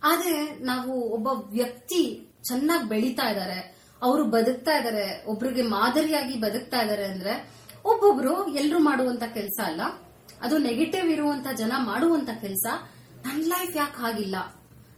ಆದ್ರೆ 0.03 0.35
ನಾವು 0.69 0.93
ಒಬ್ಬ 1.15 1.27
ವ್ಯಕ್ತಿ 1.57 2.01
ಚೆನ್ನಾಗಿ 2.49 2.85
ಬೆಳೀತಾ 2.89 3.25
ಇದ್ದಾರೆ 3.29 3.59
ಅವರು 4.01 4.23
ಬದುಕ್ತಾ 4.35 4.73
ಇದ್ದಾರೆ 4.77 5.05
ಒಬ್ರಿಗೆ 5.27 5.61
ಮಾದರಿಯಾಗಿ 5.75 6.35
ಬದುಕ್ತಾ 6.39 6.79
ಇದ್ದಾರೆ 6.81 7.05
ಅಂದ್ರೆ 7.05 7.33
ಒಬ್ಬೊಬ್ರು 7.85 8.33
ಎಲ್ರು 8.61 8.79
ಮಾಡುವಂತ 8.79 9.23
ಕೆಲಸ 9.33 9.59
ಅಲ್ಲ. 9.65 9.81
ಅದು 10.45 10.55
ನೆಗೆಟಿವ್ 10.57 11.07
ಇರುವಂತ 11.09 11.47
ಜನ 11.57 11.73
ಮಾಡುವಂತ 11.91 12.29
ಕೆಲಸ. 12.41 12.65
ನನ್ 13.25 13.43
ಲೈಫ್ 13.43 13.75
ಯಾಕೆ 13.75 13.99
ಆಗಿಲ್ಲ 14.09 14.37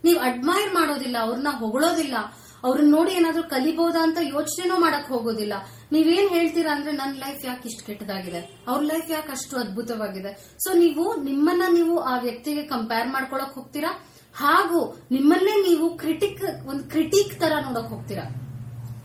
ನೀವ್ 0.03 0.19
ಅಡ್ಮೈರ್ 0.19 0.71
ಮಾಡೋದಿಲ್ಲ, 0.73 1.17
ಅವ್ರನ್ನ 1.25 1.51
ಹೊಗಳೋದಿಲ್ಲ. 1.59 2.15
ಅವ್ರನ್ನ 2.63 2.91
ನೋಡಿ 2.91 3.11
ಏನಾದ್ರೂ 3.11 3.43
ಕಲಿಬಹುದಾ 3.43 4.03
ಅಂತ 4.03 4.17
ಯೋಚನೆನೂ 4.21 4.79
ಮಾಡಕ್ 4.79 5.07
ಹೋಗೋದಿಲ್ಲ. 5.07 5.53
ನೀವೇನ್ 5.91 6.29
ಹೇಳ್ತೀರಾ 6.29 6.75
ಅಂದ್ರೆ 6.75 6.91
ನನ್ನ 6.91 7.15
ಲೈಫ್ 7.17 7.45
ಯಾಕೆ 7.45 7.69
ಇಷ್ಟು 7.69 7.85
ಕೆಟ್ಟದಾಗಿದೆ? 7.85 8.59
ಅವ್ರ 8.67 8.81
ಲೈಫ್ 8.83 9.11
ಯಾಕೆ 9.11 9.31
ಅಷ್ಟು 9.31 9.57
ಅದ್ಭುತವಾಗಿದೆ? 9.57 10.57
ಸೊ 10.59 10.73
ನೀವು, 10.73 11.15
ನಿಮ್ಮನ್ನ 11.23 11.61
ನೀವು 11.73 11.99
ಆ 11.99 12.17
ವ್ಯಕ್ತಿಗೆ 12.17 12.63
ಕಂಪೇರ್ 12.63 13.07
ಮಾಡ್ಕೊಳಕ್ 13.07 13.53
ಹೋಗ್ತೀರಾ? 13.53 14.09
ಹಾಗೂ 14.35 14.97
ನಿಮ್ಮನ್ನೇ 15.11 15.69
ನೀವು 15.69 15.97
ಕ್ರಿಟಿಕ್ 15.97 16.67
ಒಂದು 16.67 16.83
ಕ್ರಿಟಿಕ್ 16.83 17.39
ತರ 17.39 17.53
ನೋಡಕ್ 17.61 17.87
ಹೋಗ್ತೀರಾ? 17.87 18.23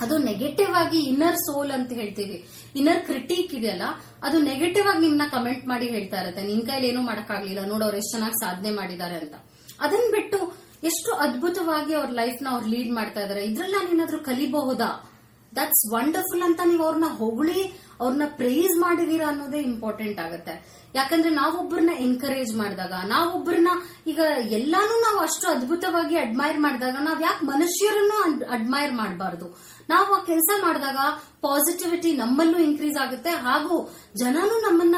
ಅದು 0.00 0.18
ನೆಗೆಟಿವ್ 0.18 0.74
ಆಗಿ 0.74 1.00
ಇನ್ನರ್ 1.00 1.36
ಸೋಲ್ 1.36 1.70
ಅಂತ 1.70 1.92
ಹೇಳ್ತೀವಿ. 1.92 2.48
ಇನ್ನರ್ 2.76 3.04
ಕ್ರಿಟಿಕ್ 3.04 3.54
ಇದೆಯಲ್ಲ, 3.54 3.82
ಅದು 4.22 4.38
ನೆಗೆಟಿವ್ 4.38 4.86
ಆಗಿ 4.86 5.00
ನಿಮ್ನ 5.00 5.22
ಕಮೆಂಟ್ 5.30 5.66
ಮಾಡಿ 5.66 5.86
ಹೇಳ್ತಾ 5.88 6.20
ಇರತ್ತೆ. 6.20 6.42
ನಿನ್ 6.42 6.66
ಕೈಲಿ 6.66 6.86
ಏನೂ 6.86 7.02
ಮಾಡಕ್ಕಾಗ್ಲಿಲ್ಲ. 7.02 7.64
ನೋಡಿ, 7.64 7.84
ಅವ್ರು 7.84 7.96
ಎಷ್ಟು 7.96 8.10
ಚೆನ್ನಾಗಿ 8.10 8.34
ಸಾಧನೆ 8.44 8.70
ಮಾಡಿದ್ದಾರೆ 8.70 9.14
ಅಂತ. 9.14 9.34
ಅದನ್ 9.80 10.10
ಬಿಟ್ಟು 10.10 10.67
ಎಷ್ಟು 10.82 11.14
ಅದ್ಭುತವಾಗಿ 11.14 11.94
ಅವ್ರ 11.94 12.10
ಲೈಫ್ನ 12.10 12.46
ಅವ್ರು 12.50 12.66
ಲೀಡ್ 12.68 12.92
ಮಾಡ್ತಾ 12.92 13.20
ಇದಾರೆ. 13.20 13.44
ಇದ್ರಲ್ಲಿ 13.44 13.76
ನಾನೇನಾದ್ರೂ 13.76 14.18
ಕಲಿಬಹುದಾ? 14.18 15.04
ದಟ್ಸ್ 15.56 15.94
ವಂಡರ್ಫುಲ್ 15.94 16.42
ಅಂತ 16.42 16.60
ನೀವು 16.64 16.84
ಅವ್ರನ್ನ 16.84 17.04
ಹೊಗಳಿ 17.04 17.88
ಅವ್ರನ್ನ 18.00 18.22
ಪ್ರೇಸ್ 18.26 18.78
ಮಾಡಿದೀರಾ 18.78 19.28
ಅನ್ನೋದೇ 19.28 19.58
ಇಂಪಾರ್ಟೆಂಟ್ 19.58 20.20
ಆಗುತ್ತೆ. 20.20 20.78
ಯಾಕಂದ್ರೆ 20.94 21.30
ನಾವೊಬ್ಬರನ್ನ 21.30 21.90
ಎನ್ಕರೇಜ್ 21.90 22.56
ಮಾಡಿದಾಗ 22.56 22.92
ನಾವೊಬ್ಬರನ್ನ 23.06 23.68
ಈಗ 24.06 24.20
ಎಲ್ಲಾನು 24.50 24.94
ನಾವು 25.00 25.18
ಅಷ್ಟು 25.18 25.48
ಅದ್ಭುತವಾಗಿ 25.50 26.16
ಅಡ್ಮೈರ್ 26.16 26.58
ಮಾಡಿದಾಗ, 26.58 26.96
ನಾವ್ 27.00 27.22
ಯಾಕೆ 27.22 27.46
ಮನುಷ್ಯರನ್ನು 27.46 28.46
ಅಡ್ಮೈರ್ 28.50 28.92
ಮಾಡಬಾರ್ದು? 28.92 29.58
ನಾವು 29.88 30.14
ಆ 30.14 30.24
ಕೆಲಸ 30.24 30.50
ಮಾಡಿದಾಗ 30.62 30.96
ಪಾಸಿಟಿವಿಟಿ 31.40 32.12
ನಮ್ಮಲ್ಲೂ 32.12 32.58
ಇನ್ಕ್ರೀಸ್ 32.58 33.02
ಆಗುತ್ತೆ, 33.02 33.30
ಹಾಗೂ 33.30 33.90
ಜನನು 34.16 34.70
ನಮ್ಮನ್ನ 34.70 34.96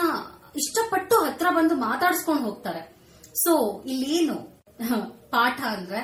ಇಷ್ಟಪಟ್ಟು 0.57 1.17
ಹತ್ರ 1.25 1.47
ಬಂದು 1.51 1.75
ಮಾತಾಡ್ಸ್ಕೊಂಡು 1.75 2.43
ಹೋಗ್ತಾರೆ. 2.43 2.97
ಸೊ 3.35 3.83
ಇಲ್ಲೇನು? 3.87 4.60
ಪಾಠ 5.33 5.61
ಅಂದ್ರೆ 5.77 6.01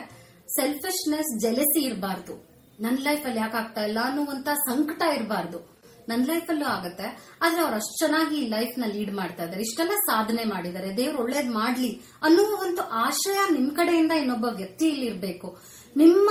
ಸೆಲ್ಫಿಶ್ನೆಸ್ 0.48 1.40
ಜೆಲೆಸಿ 1.40 1.80
ಇರಬಾರ್ದು. 1.84 2.34
ನನ್ನ 2.80 2.98
ಲೈಫ್ 3.02 3.26
ಅಲ್ಲಿ 3.26 3.40
ಯಾಕೆ 3.40 3.56
ಆಗ್ತಾ 3.56 3.82
ಇಲ್ಲ 3.84 3.98
ಅನ್ನುವಂತ 4.04 4.48
ಸಂಕಟ 4.48 5.02
ಇರಬಾರ್ದು. 5.16 5.76
ನನ್ನ 6.08 6.24
ಲೈಫ್ 6.26 6.50
ಅಲ್ಲೂ 6.50 6.66
ಆಗತ್ತೆ, 6.66 7.06
ಆದ್ರೆ 7.42 7.60
ಅವ್ರು 7.62 7.76
ಅಷ್ಟು 7.76 7.94
ಚೆನ್ನಾಗಿ 7.98 8.48
ಲೈಫ್ನ 8.48 8.84
ಲೀಡ್ 8.86 9.14
ಮಾಡ್ತಾ 9.14 9.44
ಇದ್ದಾರೆ 9.44 9.62
ಇಷ್ಟೆಲ್ಲ 9.62 9.92
ಸಾಧನೆ 9.92 10.44
ಮಾಡಿದ್ದಾರೆ 10.44 10.96
ದೇವ್ರು 10.96 11.18
ಒಳ್ಳೇದ್ 11.22 11.50
ಮಾಡ್ಲಿ 11.50 11.90
ಅನ್ನುವ 12.22 12.62
ಒಂದು 12.62 12.82
ಆಶಯ 12.82 13.38
ನಿಮ್ 13.52 13.70
ಕಡೆಯಿಂದ 13.70 14.12
ಇನ್ನೊಬ್ಬ 14.12 14.44
ವ್ಯಕ್ತಿ 14.44 14.88
ಇಲ್ಲಿ 14.88 15.06
ಇರ್ಬೇಕು. 15.06 15.58
ನಿಮ್ಮ 15.96 16.30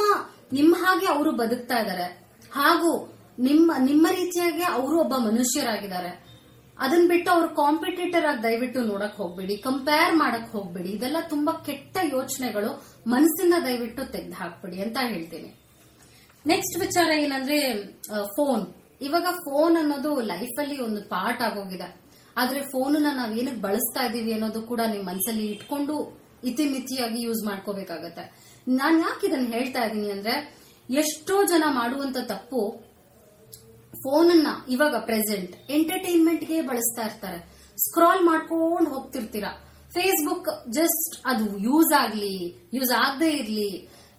ನಿಮ್ಮ 0.54 0.76
ಹಾಗೆ 0.80 1.06
ಅವರು 1.06 1.32
ಬದುಕ್ತಾ 1.32 1.80
ಇದ್ದಾರೆ 1.80 2.08
ಹಾಗೂ 2.52 2.92
ನಿಮ್ಮ 3.40 3.72
ನಿಮ್ಮ 3.80 4.08
ರೀತಿಯಾಗಿ 4.12 4.64
ಅವರು 4.64 5.00
ಒಬ್ಬ 5.00 5.14
ಮನುಷ್ಯರಾಗಿದ್ದಾರೆ. 5.18 6.12
ಅದನ್ 6.80 7.08
ಬಿಟ್ಟು 7.08 7.32
ಅವ್ರ 7.32 7.46
ಕಾಂಪಿಟೇಟರ್ 7.46 8.26
ಆಗಿ 8.26 8.44
ದಯವಿಟ್ಟು 8.44 8.84
ನೋಡಕ್ 8.84 9.16
ಹೋಗ್ಬೇಡಿ 9.16 9.58
ಕಂಪೇರ್ 9.58 10.16
ಮಾಡಕ್ 10.16 10.50
ಹೋಗ್ಬೇಡಿ. 10.52 10.90
ಇದೆಲ್ಲ 10.90 11.18
ತುಂಬಾ 11.30 11.54
ಕೆಟ್ಟ 11.54 11.98
ಯೋಚನೆಗಳು 12.04 13.02
ಮನಸ್ಸಿಂದ 13.08 13.54
ದಯವಿಟ್ಟು 13.66 14.06
ತೆಗೆದು 14.06 14.34
ಹಾಕ್ಬೇಡಿ 14.34 14.82
ಅಂತ 14.82 14.98
ಹೇಳ್ತೀನಿ. 15.02 15.62
ನೆಕ್ಸ್ಟ್ 16.48 16.80
ವಿಚಾರ 16.80 17.12
ಏನಂದ್ರೆ 17.12 17.84
ಫೋನ್ 18.24 18.66
ಇವಾಗ 19.02 19.24
ಫೋನ್ 19.24 19.78
ಅನ್ನೋದು 19.78 20.22
ಲೈಫ್ 20.22 20.60
ಅಲ್ಲಿ 20.60 20.82
ಒಂದು 20.82 21.02
ಪಾರ್ಟ್ 21.02 21.42
ಆಗೋಗಿದೆ. 21.42 22.06
ಆದ್ರೆ 22.38 22.62
ಫೋನ್ 22.62 23.04
ನಾವ್ 23.04 23.38
ಏನಕ್ಕೆ 23.38 23.62
ಬಳಸ್ತಾ 23.62 24.06
ಇದೀವಿ 24.06 24.34
ಅನ್ನೋದು 24.34 24.62
ಕೂಡ 24.62 24.82
ನಿಮ್ 24.92 25.06
ಮನಸ್ಸಲ್ಲಿ 25.06 25.48
ಇಟ್ಕೊಂಡು 25.48 26.22
ಇತಿಮಿತಿಯಾಗಿ 26.44 27.22
ಯೂಸ್ 27.22 27.46
ಮಾಡ್ಕೋಬೇಕಾಗತ್ತೆ. 27.46 28.56
ನಾನ್ 28.68 29.02
ಯಾಕೆ 29.02 29.28
ಇದನ್ನ 29.28 29.48
ಹೇಳ್ತಾ 29.48 29.84
ಇದೀನಿ 29.84 30.12
ಅಂದ್ರೆ, 30.12 30.56
ಎಷ್ಟೋ 30.90 31.44
ಜನ 31.44 31.64
ಮಾಡುವಂತ 31.70 32.18
ತಪ್ಪು 32.18 32.85
ಫೋನ್ 34.06 34.30
ಅನ್ನ 34.32 34.48
ಇವಾಗ 34.70 34.96
ಪ್ರೆಸೆಂಟ್ 35.10 35.54
ಎಂಟರ್ಟೈನ್ಮೆಂಟ್ಗೆ 35.72 36.58
ಬಳಸ್ತಾ 36.62 37.04
ಇರ್ತಾರೆ. 37.06 37.40
ಸ್ಕ್ರಾಲ್ 37.86 38.24
ಮಾಡ್ಕೊಂಡು 38.26 38.90
ಹೋಗ್ತಿರ್ತೀರ. 38.90 39.48
ಫೇಸ್ಬುಕ್ 39.94 40.50
ಜಸ್ಟ್ 40.74 41.14
ಅದು 41.26 41.46
ಯೂಸ್ 41.58 41.92
ಆಗ್ಲಿ 42.00 42.36
ಯೂಸ್ 42.74 42.92
ಆಗದೆ 42.98 43.30
ಇರ್ಲಿ, 43.32 43.70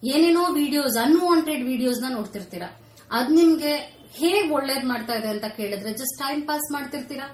ಏನೇನೋ 0.04 0.42
ವಿಡಿಯೋಸ್ 0.52 0.96
ಅನ್ವಾಂಟೆಡ್ 1.02 1.62
ವಿಡಿಯೋಸ್ನ 1.64 2.08
ನೋಡ್ತಿರ್ತೀರಾ. 2.14 2.68
ಅದ್ 3.12 3.30
ನಿಮ್ಗೆ 3.30 3.72
ಹೇಗ್ 4.14 4.52
ಒಳ್ಳೇದ್ 4.52 4.84
ಮಾಡ್ತಾ 4.84 5.14
ಇದೆ 5.14 5.28
ಅಂತ 5.28 5.46
ಕೇಳಿದ್ರೆ 5.56 5.92
ಜಸ್ಟ್ 5.92 6.18
ಟೈಮ್ 6.18 6.42
ಪಾಸ್ 6.48 6.68
ಮಾಡ್ತಿರ್ತೀರಾ. 6.72 7.26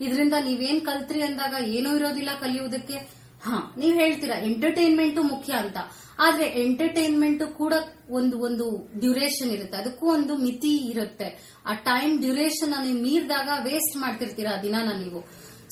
ಇದರಿಂದ 0.00 0.36
ನೀವೇನ್ 0.40 0.80
ಕಲ್ತ್ರಿ 0.80 1.20
ಅಂದಾಗ 1.22 1.54
ಏನೂ 1.68 1.90
ಇರೋದಿಲ್ಲ 1.96 2.32
ಕಲಿಯುವುದಕ್ಕೆ. 2.40 2.98
ಹಾ, 3.42 3.74
ನೀವ್ 3.78 3.96
ಹೇಳ್ತೀರಾ 3.96 4.38
ಎಂಟರ್ಟೈನ್ಮೆಂಟ್ 4.38 5.18
ಮುಖ್ಯ 5.18 5.52
ಅಂತ. 5.52 5.76
ಆದ್ರೆ 6.18 6.44
ಎಂಟರ್ಟೈನ್ಮೆಂಟ್ 6.44 7.42
ಕೂಡ 7.42 7.74
ಒಂದು 8.10 8.38
ಒಂದು 8.38 8.90
ಡ್ಯೂರೇಷನ್ 9.00 9.50
ಇರುತ್ತೆ. 9.50 9.76
ಅದಕ್ಕೂ 9.76 10.06
ಒಂದು 10.06 10.36
ಮಿತಿ 10.36 10.76
ಇರುತ್ತೆ. 10.76 11.58
ಆ 11.66 11.74
ಟೈಮ್ 11.74 12.20
ಡ್ಯೂರೇಷನ್ 12.20 12.86
ನೀವು 12.86 13.02
ಮೀರಿದಾಗ 13.02 13.48
ವೇಸ್ಟ್ 13.64 13.96
ಮಾಡ್ತಿರ್ತೀರಾ 13.96 14.62
ದಿನಾನ 14.62 14.92
ನೀವು. 14.98 15.20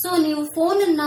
ಸೊ 0.02 0.16
ನೀವು 0.16 0.44
ಫೋನ್ 0.44 0.82
ಅನ್ನ 0.82 1.00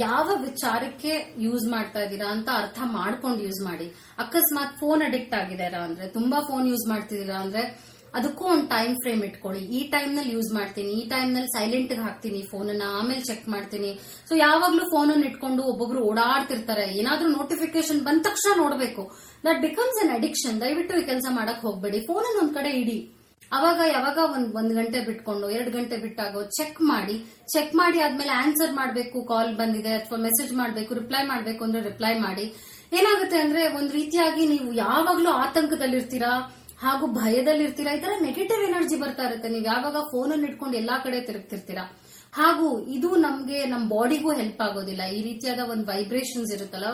ಯಾವ 0.00 0.30
ವಿಚಾರಕ್ಕೆ 0.42 1.34
ಯೂಸ್ 1.38 1.66
ಮಾಡ್ತಾ 1.66 2.00
ಇದ್ದೀರಾ 2.00 2.28
ಅಂತ 2.28 2.48
ಅರ್ಥ 2.54 2.78
ಮಾಡ್ಕೊಂಡು 2.84 3.42
ಯೂಸ್ 3.42 3.64
ಮಾಡಿ. 3.64 3.86
ಅಕಸ್ಮಾತ್ 4.18 4.78
ಫೋನ್ 4.78 5.02
ಅಡಿಕ್ಟ್ 5.02 5.34
ಆಗಿದೆ 5.34 5.64
ಅಂದ್ರೆ, 5.64 6.08
ತುಂಬಾ 6.08 6.40
ಫೋನ್ 6.40 6.68
ಯೂಸ್ 6.68 6.88
ಮಾಡ್ತಿದ್ದೀರಾ 6.88 7.36
ಅಂದ್ರೆ 7.36 7.91
ಅದಕ್ಕೂ 8.14 8.44
ಒಂದು 8.44 8.66
ಟೈಮ್ 8.66 8.94
ಫ್ರೇಮ್ 8.94 9.24
ಇಟ್ಕೊಳ್ಳಿ. 9.24 9.64
ಈ 9.64 9.90
ಟೈಮ್ನಲ್ಲಿ 9.90 10.32
ಯೂಸ್ 10.32 10.52
ಮಾಡ್ತೀನಿ, 10.52 10.92
ಈ 10.92 11.08
ಟೈಮ್ನಲ್ಲಿ 11.08 11.48
ಸೈಲೆಂಟ್ 11.48 11.92
ಹಾಕ್ತೀನಿ 11.98 12.42
ಫೋನ್ 12.50 12.68
ಅನ್ನ 12.68 12.82
ಆಮೇಲೆ 12.88 13.20
ಚೆಕ್ 13.20 13.48
ಮಾಡ್ತೀನಿ. 13.48 13.98
ಸೊ 14.28 14.34
ಯಾವಾಗ್ಲೂ 14.34 14.84
ಫೋನ್ 14.84 15.10
ಅನ್ನು 15.10 15.26
ಇಟ್ಕೊಂಡು 15.26 15.62
ಒಬ್ಬೊಬ್ರು 15.62 16.04
ಓಡಾಡ್ತಿರ್ತಾರೆ. 16.04 16.94
ಏನಾದ್ರೂ 16.98 17.28
ನೋಟಿಫಿಕೇಶನ್ 17.28 18.00
ಬಂದ 18.00 18.22
ತಕ್ಷಣ 18.22 18.58
ನೋಡ್ಬೇಕು. 18.58 19.12
ದಟ್ 19.46 19.60
ಬಿಕಮ್ಸ್ 19.60 20.04
ಅನ್ 20.04 20.10
ಅಡಿಕ್ಷನ್ 20.10 20.60
ದಯವಿಟ್ಟು 20.60 21.00
ಈ 21.00 21.02
ಕೆಲಸ 21.02 21.24
ಮಾಡಕ್ 21.30 21.60
ಹೋಗ್ಬೇಡಿ. 21.60 22.00
ಫೋನ್ 22.00 22.24
ಅನ್ನು 22.24 22.40
ಒಂದ್ 22.40 22.54
ಕಡೆ 22.54 22.70
ಇಡಿ. 22.70 23.12
ಅವಾಗ, 23.52 23.80
ಯಾವಾಗ 23.92 24.18
ಒಂದ್ 24.32 24.54
ಒಂದ್ 24.54 24.74
ಗಂಟೆ 24.74 25.00
ಬಿಟ್ಕೊಂಡು, 25.00 25.50
ಎರಡ್ 25.50 25.70
ಗಂಟೆ 25.70 25.96
ಬಿಟ್ಟಾಗೋ 25.96 26.42
ಚೆಕ್ 26.42 26.82
ಮಾಡಿ. 26.82 27.24
ಚೆಕ್ 27.48 27.74
ಮಾಡಿ 27.74 28.00
ಆದ್ಮೇಲೆ 28.00 28.30
ಆನ್ಸರ್ 28.30 28.72
ಮಾಡ್ಬೇಕು 28.72 29.24
ಕಾಲ್ 29.24 29.56
ಬಂದಿದೆ 29.56 29.92
ಅಥವಾ 29.94 30.18
ಮೆಸೇಜ್ 30.18 30.52
ಮಾಡ್ಬೇಕು 30.52 30.94
ರಿಪ್ಲೈ 30.94 31.26
ಮಾಡ್ಬೇಕು 31.26 31.64
ಅಂದ್ರೆ 31.64 31.82
ರಿಪ್ಲೈ 31.82 32.18
ಮಾಡಿ. 32.18 32.54
ಏನಾಗುತ್ತೆ 32.92 33.36
ಅಂದ್ರೆ, 33.36 33.68
ಒಂದ್ 33.68 33.92
ರೀತಿಯಾಗಿ 33.92 34.46
ನೀವು 34.46 34.72
ಯಾವಾಗ್ಲೂ 34.72 35.30
ಆತಂಕದಲ್ಲಿರ್ತೀರಾ? 35.30 36.56
ಹಾಗೂ 36.84 37.06
ಭಯದಲ್ಲಿರ್ತೀರಾ? 37.06 37.92
ಈ 37.96 38.00
ತರ 38.00 38.12
ನೆಗೆಟಿವ್ 38.20 38.62
ಎನರ್ಜಿ 38.68 38.96
ಬರ್ತಾ 38.96 39.22
ಇರುತ್ತೆ. 39.22 39.48
ನೀವು 39.48 39.64
ಯಾವಾಗ 39.64 39.96
ಫೋನ್ 40.12 40.32
ಅನ್ನು 40.32 40.46
ಇಟ್ಕೊಂಡು 40.46 40.76
ಎಲ್ಲಾ 40.76 40.98
ಕಡೆ 40.98 41.20
ತಿರುಗ್ತಿರ್ತೀರಾ? 41.20 41.84
ಹಾಗೂ 42.32 42.80
ಇದು 42.80 43.16
ನಮ್ಗೆ, 43.16 43.64
ನಮ್ 43.64 43.88
ಬಾಡಿಗೂ 43.88 44.32
ಹೆಲ್ಪ್ 44.32 44.62
ಆಗೋದಿಲ್ಲ. 44.62 45.02
ಈ 45.02 45.22
ರೀತಿಯಾದ 45.22 45.58
ಒಂದು 45.58 45.86
ವೈಬ್ರೇಷನ್ಸ್ 45.92 46.52
ಇರುತ್ತಲ್ಲ, 46.52 46.84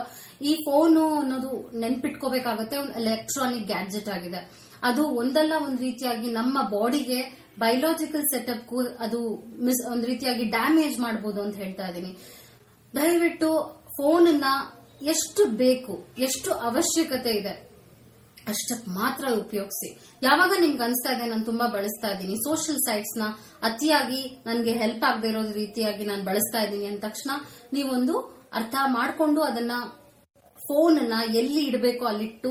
ಈ 0.43 0.55
ಫೋನು 0.55 1.19
ಅನ್ನೋದು 1.19 1.79
ನೆನ್ಪಿಟ್ಕೋಬೇಕಾಗತ್ತೆ. 1.79 2.77
ಒಂದು 2.77 2.93
ಎಲೆಕ್ಟ್ರಾನಿಕ್ 2.93 3.67
ಗ್ಯಾಡ್ಜೆಟ್ 3.67 4.09
ಆಗಿದೆ. 4.09 4.41
ಅದು 4.83 5.05
ಒಂದಲ್ಲ, 5.05 5.53
ಒಂದ್ 5.67 5.81
ರೀತಿಯಾಗಿ 5.81 6.31
ನಮ್ಮ 6.31 6.63
ಬಾಡಿಗೆ 6.63 7.49
ಬಯೋಲಾಜಿಕಲ್ 7.59 8.23
ಸೆಟಪ್ಗೂ 8.23 8.81
ಅದು 8.81 9.21
ಮಿಸ್ 9.65 9.91
ಒಂದ್ 9.93 10.05
ರೀತಿಯಾಗಿ 10.05 10.45
ಡ್ಯಾಮೇಜ್ 10.45 11.01
ಮಾಡಬಹುದು 11.01 11.43
ಅಂತ 11.43 11.57
ಹೇಳ್ತಾ 11.57 11.87
ಇದ್ದೀನಿ. 11.89 12.19
ದಯವಿಟ್ಟು 12.97 13.49
ಫೋನ್ 13.97 14.29
ಎಷ್ಟು 15.03 15.45
ಬೇಕು, 15.45 16.07
ಎಷ್ಟು 16.19 16.53
ಅವಶ್ಯಕತೆ 16.53 17.31
ಇದೆ 17.31 17.68
ಅಷ್ಟಕ್ 18.53 18.87
ಮಾತ್ರ 18.99 19.25
ಉಪಯೋಗಿಸಿ. 19.43 19.89
ಯಾವಾಗ 20.27 20.53
ನಿಮ್ಗೆ 20.65 20.83
ಅನಿಸ್ತಾ 20.87 21.11
ಇದೆ, 21.15 21.25
ನಾನು 21.33 21.45
ತುಂಬಾ 21.51 21.67
ಬಳಸ್ತಾ 21.77 22.09
ಇದ್ದೀನಿ 22.15 22.37
ಸೋಷಿಯಲ್ 22.47 22.81
ಸೈಟ್ಸ್ನ 22.87 23.27
ಅತಿಯಾಗಿ 23.69 24.21
ನನಗೆ 24.49 24.73
ಹೆಲ್ಪ್ 24.83 25.05
ಆಗದೆ 25.11 25.29
ಇರೋ 25.33 25.43
ರೀತಿಯಾಗಿ 25.63 26.05
ನಾನು 26.11 26.25
ಬಳಸ್ತಾ 26.31 26.61
ಇದ್ದೀನಿ 26.67 26.89
ಅಂದ 26.91 27.01
ತಕ್ಷಣ 27.09 27.31
ನೀವೊಂದು 27.77 28.17
ಅರ್ಥ 28.61 28.75
ಮಾಡಿಕೊಂಡು 28.99 29.41
ಅದನ್ನ 29.51 29.77
ಫೋನ್ 30.59 30.97
ಅನ್ನ 31.03 31.15
ಎಲ್ಲಿ 31.41 31.63
ಇಡಬೇಕು 31.69 32.05
ಅಲ್ಲಿಟ್ಟು 32.11 32.51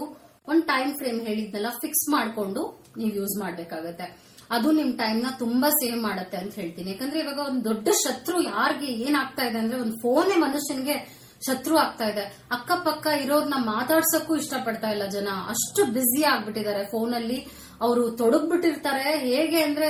ಒಂದು 0.51 0.63
ಟೈಮ್ 0.73 0.91
ಫ್ರೇಮ್ 0.99 1.19
ಹೇಳಿದ್ನೆಲ್ಲ 1.27 1.69
ಫಿಕ್ಸ್ 1.83 2.05
ಮಾಡಿಕೊಂಡು 2.15 2.61
ನೀವು 2.99 3.13
ಯೂಸ್ 3.19 3.35
ಮಾಡಬೇಕಾಗತ್ತೆ. 3.43 4.07
ಅದು 4.55 4.67
ನಿಮ್ 4.77 4.91
ಟೈಮ್ನ 5.01 5.29
ತುಂಬಾ 5.41 5.69
ಸೇವ್ 5.79 5.97
ಮಾಡುತ್ತೆ 6.05 6.37
ಅಂತ 6.41 6.53
ಹೇಳ್ತೀನಿ. 6.59 6.89
ಯಾಕಂದ್ರೆ 6.93 7.19
ಇವಾಗ 7.23 7.39
ಒಂದು 7.49 7.61
ದೊಡ್ಡ 7.69 7.87
ಶತ್ರು 8.03 8.37
ಯಾರಿಗೆ 8.43 8.89
ಏನಾಗ್ತಾ 9.05 9.43
ಇದೆ 9.49 9.57
ಅಂದ್ರೆ 9.63 9.77
ಒಂದು 9.85 9.95
ಫೋನೇ 10.03 10.35
ಮನುಷ್ಯನಿಗೆ 10.45 10.95
ಶತ್ರು 11.45 11.75
ಆಗ್ತಾ 11.83 12.05
ಇದೆ. 12.11 12.25
ಅಕ್ಕಪಕ್ಕ 12.55 13.07
ಇರೋರ್ನ 13.23 13.57
ಮಾತಾಡ್ಸಕ್ಕೂ 13.73 14.35
ಇಷ್ಟಪಡ್ತಾ 14.41 14.89
ಇಲ್ಲ 14.95 15.05
ಜನ. 15.15 15.29
ಅಷ್ಟು 15.53 15.81
ಬ್ಯುಸಿ 15.95 16.21
ಆಗ್ಬಿಟ್ಟಿದ್ದಾರೆ 16.31 16.83
ಫೋನ್ 16.93 17.13
ಅಲ್ಲಿ 17.19 17.39
ಅವರು 17.85 18.03
ತೊಡಗ್ಬಿಟ್ಟಿರ್ತಾರೆ. 18.21 19.07
ಹೇಗೆ 19.27 19.59
ಅಂದ್ರೆ 19.67 19.89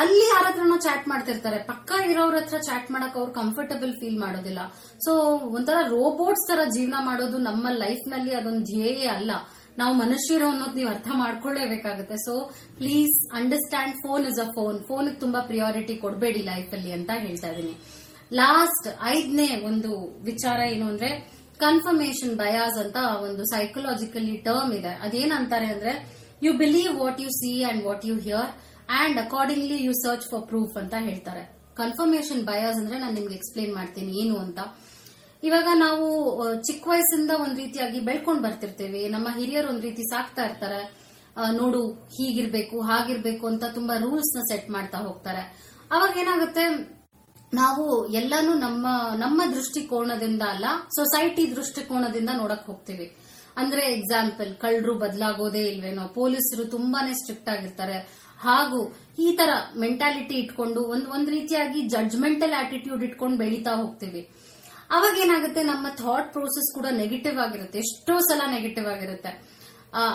ಅಲ್ಲಿ 0.00 0.26
ಯಾರ 0.32 0.46
ಚಾಟ್ 0.84 1.06
ಮಾಡ್ತಿರ್ತಾರೆ. 1.12 1.58
ಪಕ್ಕ 1.70 1.92
ಇರೋರ 2.10 2.34
ಹತ್ರ 2.40 2.58
ಚಾಟ್ 2.68 2.90
ಮಾಡಕ್ 2.94 3.16
ಅವ್ರು 3.20 3.32
ಕಂಫರ್ಟಬಲ್ 3.40 3.94
ಫೀಲ್ 4.00 4.18
ಮಾಡೋದಿಲ್ಲ. 4.24 4.60
ಸೊ 5.04 5.12
ಒಂಥರ 5.56 5.78
ರೋಬೋಟ್ಸ್ 5.96 6.46
ತರ 6.50 6.60
ಜೀವನ 6.76 6.96
ಮಾಡೋದು 7.08 7.38
ನಮ್ಮ 7.48 7.66
ಲೈಫ್ನಲ್ಲಿ 7.84 8.34
ಅದೊಂದು 8.40 8.64
ಧ್ಯೇಯ 8.72 9.08
ಅಲ್ಲ. 9.16 9.32
ನಾವು 9.80 9.92
ಮನುಷ್ಯರು 10.02 10.46
ಅನ್ನೋದು 10.52 10.76
ನೀವು 10.78 10.90
ಅರ್ಥ 10.94 11.08
ಮಾಡ್ಕೊಳ್ಳೇಬೇಕಾಗುತ್ತೆ. 11.22 12.16
So 12.26 12.34
please 12.78 13.16
understand 13.38 13.94
phone 14.04 14.24
is 14.30 14.40
a 14.44 14.48
phone 14.56 14.78
phone 14.88 15.08
ತುಂಬಾ 15.24 15.40
ಪ್ರಿಯಾರಿಟಿ 15.50 15.94
ಕೊಡಬೇಡಿ 16.04 16.42
ಲೈಫ್ 16.50 16.72
ಅಲ್ಲಿ 16.78 16.92
ಅಂತ 16.98 17.10
ಹೇಳ್ತಾ 17.24 17.50
ಇದೀನಿ 17.54 17.74
ಲಾಸ್ಟ್ 18.32 18.88
ಐದನೇ 19.04 19.62
ಒಂದು 19.66 19.90
ವಿಚಾರ 20.24 20.58
ಏನು 20.60 20.86
ಅಂದ್ರೆ 20.86 21.08
ಕನ್ಫರ್ಮೇಶನ್ 21.58 22.34
ಬಯಾಸ್ 22.36 22.78
ಅಂತ 22.84 22.96
ಒಂದು 23.22 23.44
ಸೈಕಲಾಜಿಕಲಿ 23.44 24.36
ಟರ್ಮ್ 24.36 24.72
ಇದೆ. 24.72 24.88
ಅದೇನಂತಾರೆ 24.88 25.66
ಅಂದ್ರೆ 25.66 25.92
you 26.42 26.52
believe 26.52 26.94
what 27.00 27.20
you 27.20 27.28
see 27.28 27.64
and 27.64 27.84
what 27.84 28.06
you 28.06 28.14
hear 28.18 28.50
and 28.88 29.18
accordingly 29.18 29.84
you 29.84 29.92
search 29.92 30.30
for 30.30 30.46
proof 30.46 30.76
ಅಂತ 30.76 30.94
ಹೇಳ್ತಾರೆ. 30.98 31.42
ಕನ್ಫರ್ಮೇಶನ್ 31.74 32.42
ಬಯಾಸ್ 32.42 32.78
ಅಂದ್ರೆ 32.78 32.98
ನಾನು 32.98 33.14
ನಿಮ್ಗೆ 33.14 33.34
ಎಕ್ಸ್ಪ್ಲೇನ್ 33.34 33.74
ಮಾಡ್ತೀನಿ 33.74 34.12
ಏನು 34.20 34.36
ಅಂತ. 34.36 34.58
ಇವಾಗ 35.42 35.68
ನಾವು 35.74 36.06
ಚಿಕ್ಕ 36.62 36.88
ವಯಸ್ಸಿಂದ 36.88 37.30
ಒಂದ್ 37.30 37.56
ರೀತಿಯಾಗಿ 37.56 38.00
ಬೆಳ್ಕೊಂಡ್ 38.00 38.42
ಬರ್ತಿರ್ತೀವಿ. 38.42 39.08
ನಮ್ಮ 39.08 39.28
ಹಿರಿಯರು 39.38 39.68
ಒಂದ್ 39.68 39.82
ರೀತಿ 39.82 40.02
ಸಾಕ್ತಾ 40.02 40.42
ಇರ್ತಾರೆ. 40.44 40.80
ನೋಡು, 41.52 41.92
ಹೀಗಿರ್ಬೇಕು, 41.92 42.80
ಹಾಗಿರ್ಬೇಕು 42.80 43.46
ಅಂತ 43.46 43.64
ತುಂಬಾ 43.64 43.96
ರೂಲ್ಸ್ನ 43.98 44.40
ಸೆಟ್ 44.40 44.70
ಮಾಡ್ತಾ 44.70 44.98
ಹೋಗ್ತಾರೆ. 44.98 45.42
ಅವಾಗ 45.90 46.18
ಏನಾಗುತ್ತೆ? 46.18 46.64
ನಾವು 47.54 48.06
ಎಲ್ಲಾನು 48.06 48.54
ನಮ್ಮ 48.54 48.86
ನಮ್ಮ 49.16 49.42
ದೃಷ್ಟಿಕೋನದಿಂದ 49.54 50.42
ಅಲ್ಲ 50.42 50.64
ಸೊಸೈಟಿ 50.88 51.56
ದೃಷ್ಟಿಕೋನದಿಂದ 51.56 52.30
ನೋಡಕ್ 52.36 52.66
ಹೋಗ್ತೀವಿ. 52.66 53.16
ಅಂದ್ರೆ 53.56 53.82
ಎಕ್ಸಾಂಪಲ್ 53.82 54.56
ಕಳ್ಳರು 54.56 54.94
ಬದಲಾಗೋದೇ 54.94 55.58
ಇಲ್ವೇನೋ, 55.58 56.08
ಪೊಲೀಸರು 56.08 56.64
ತುಂಬಾನೇ 56.64 57.12
ಸ್ಟ್ರಿಕ್ಟ್ 57.12 57.48
ಆಗಿರ್ತಾರೆ. 57.48 57.98
ಹಾಗೂ 58.38 58.94
ಈ 59.18 59.36
ತರ 59.36 59.50
ಮೆಂಟಾಲಿಟಿ 59.78 60.34
ಇಟ್ಕೊಂಡು, 60.34 60.80
ಒಂದ್ 60.80 61.06
ಒಂದ್ 61.06 61.30
ರೀತಿಯಾಗಿ 61.30 61.82
ಜಡ್ಜ್ಮೆಂಟಲ್ 61.82 62.52
ಆಟಿಟ್ಯೂಡ್ 62.52 63.02
ಇಟ್ಕೊಂಡು 63.02 63.36
ಬೆಳೀತಾ 63.36 63.74
ಹೋಗ್ತೀವಿ. 63.74 64.28
ಅವಾಗ 64.90 65.18
ಏನಾಗುತ್ತೆ 65.18 65.62
ನಮ್ಮ 65.62 65.86
ಥಾಟ್ 65.88 66.32
ಪ್ರೋಸೆಸ್ 66.32 66.74
ಕೂಡ 66.74 66.86
ನೆಗೆಟಿವ್ 66.90 67.38
ಆಗಿರುತ್ತೆ. 67.38 67.78
ಎಷ್ಟೋ 67.78 68.18
ಸಲ 68.18 68.50
ನೆಗೆಟಿವ್ 68.50 68.86
ಆಗಿರುತ್ತೆ. 68.86 69.61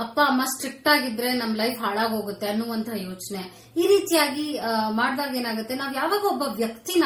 ಅಪ್ಪ, 0.03 0.17
ಅಮ್ಮ 0.31 0.41
ಸ್ಟ್ರಿಕ್ಟ್ 0.53 0.88
ಆಗಿದ್ರೆ 0.93 1.29
ನಮ್ 1.41 1.53
ಲೈಫ್ 1.62 1.79
ಹಾಳಾಗೋಗುತ್ತೆ 1.86 2.48
ಅನ್ನುವಂತ 2.53 2.89
ಯೋಚನೆ. 3.07 3.41
ಈ 3.81 3.84
ರೀತಿಯಾಗಿ 3.93 4.46
ಮಾಡಿದಾಗ 5.00 5.36
ಏನಾಗುತ್ತೆ? 5.41 5.75
ನಾವ್ 5.75 5.93
ಯಾವಾಗ 6.01 6.24
ಒಬ್ಬ 6.34 6.43
ವ್ಯಕ್ತಿನ 6.62 7.03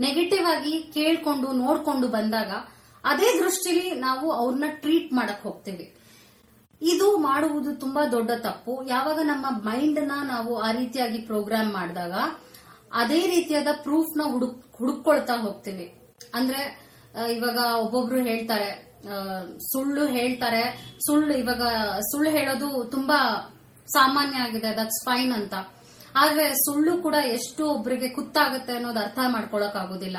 ನೆಗೆಟಿವ್ 0.00 0.46
ಆಗಿ 0.54 0.74
ಕೇಳ್ಕೊಂಡು, 0.96 1.48
ನೋಡ್ಕೊಂಡು 1.62 2.08
ಬಂದಾಗ 2.08 2.50
ಅದೇ 3.04 3.28
ದೃಷ್ಟಿಲಿ 3.42 3.86
ನಾವು 4.06 4.26
ಅವ್ರನ್ನ 4.40 4.68
ಟ್ರೀಟ್ 4.82 5.10
ಮಾಡಕ್ 5.18 5.44
ಹೋಗ್ತೀವಿ. 5.48 5.86
ಇದು 6.82 7.06
ಮಾಡುವುದು 7.28 7.70
ತುಂಬಾ 7.84 8.02
ದೊಡ್ಡ 8.16 8.30
ತಪ್ಪು. 8.46 8.72
ಯಾವಾಗ 8.94 9.20
ನಮ್ಮ 9.22 9.46
ಮೈಂಡ್ನ 9.68 10.16
ನಾವು 10.34 10.52
ಆ 10.66 10.68
ರೀತಿಯಾಗಿ 10.80 11.18
ಪ್ರೋಗ್ರಾಮ್ 11.30 11.70
ಮಾಡಿದಾಗ 11.72 12.14
ಅದೇ 13.02 13.20
ರೀತಿಯಾದ 13.34 13.70
ಪ್ರೂಫ್ನ 13.86 14.22
ಹುಡುಕ್ 14.32 14.60
ಹುಡುಕೊಳ್ತಾ 14.78 15.34
ಹೋಗ್ತೀವಿ. 15.46 15.86
ಅಂದ್ರೆ 16.34 16.60
ಇವಾಗ 17.36 17.58
ಒಬ್ಬೊಬ್ರು 17.84 18.18
ಹೇಳ್ತಾರೆ 18.30 18.68
ಸುಳ್ಳು 19.70 20.06
ಹೇಳ್ತಾರೆ. 20.06 20.62
ಸುಳ್ಳು 21.06 21.34
ಇವಾಗ, 21.38 21.62
ಸುಳ್ಳು 22.00 22.30
ಹೇಳೋದು 22.30 22.84
ತುಂಬಾ 22.84 23.18
ಸಾಮಾನ್ಯ 23.88 24.36
ಆಗಿದೆ. 24.36 24.70
ದಟ್ಸ್ 24.76 25.04
ಫೈನ್ 25.04 25.32
ಅಂತ. 25.32 25.54
ಆದ್ರೆ 26.16 26.48
ಸುಳ್ಳು 26.54 27.02
ಕೂಡ 27.02 27.14
ಎಷ್ಟು 27.14 27.70
ಒಬ್ಬರಿಗೆ 27.70 28.08
ಕುತ್ತಾಗುತ್ತೆ 28.08 28.72
ಅನ್ನೋದು 28.72 29.00
ಅರ್ಥ 29.00 29.18
ಮಾಡ್ಕೊಳಕ್ 29.26 29.76
ಆಗೋದಿಲ್ಲ 29.76 30.16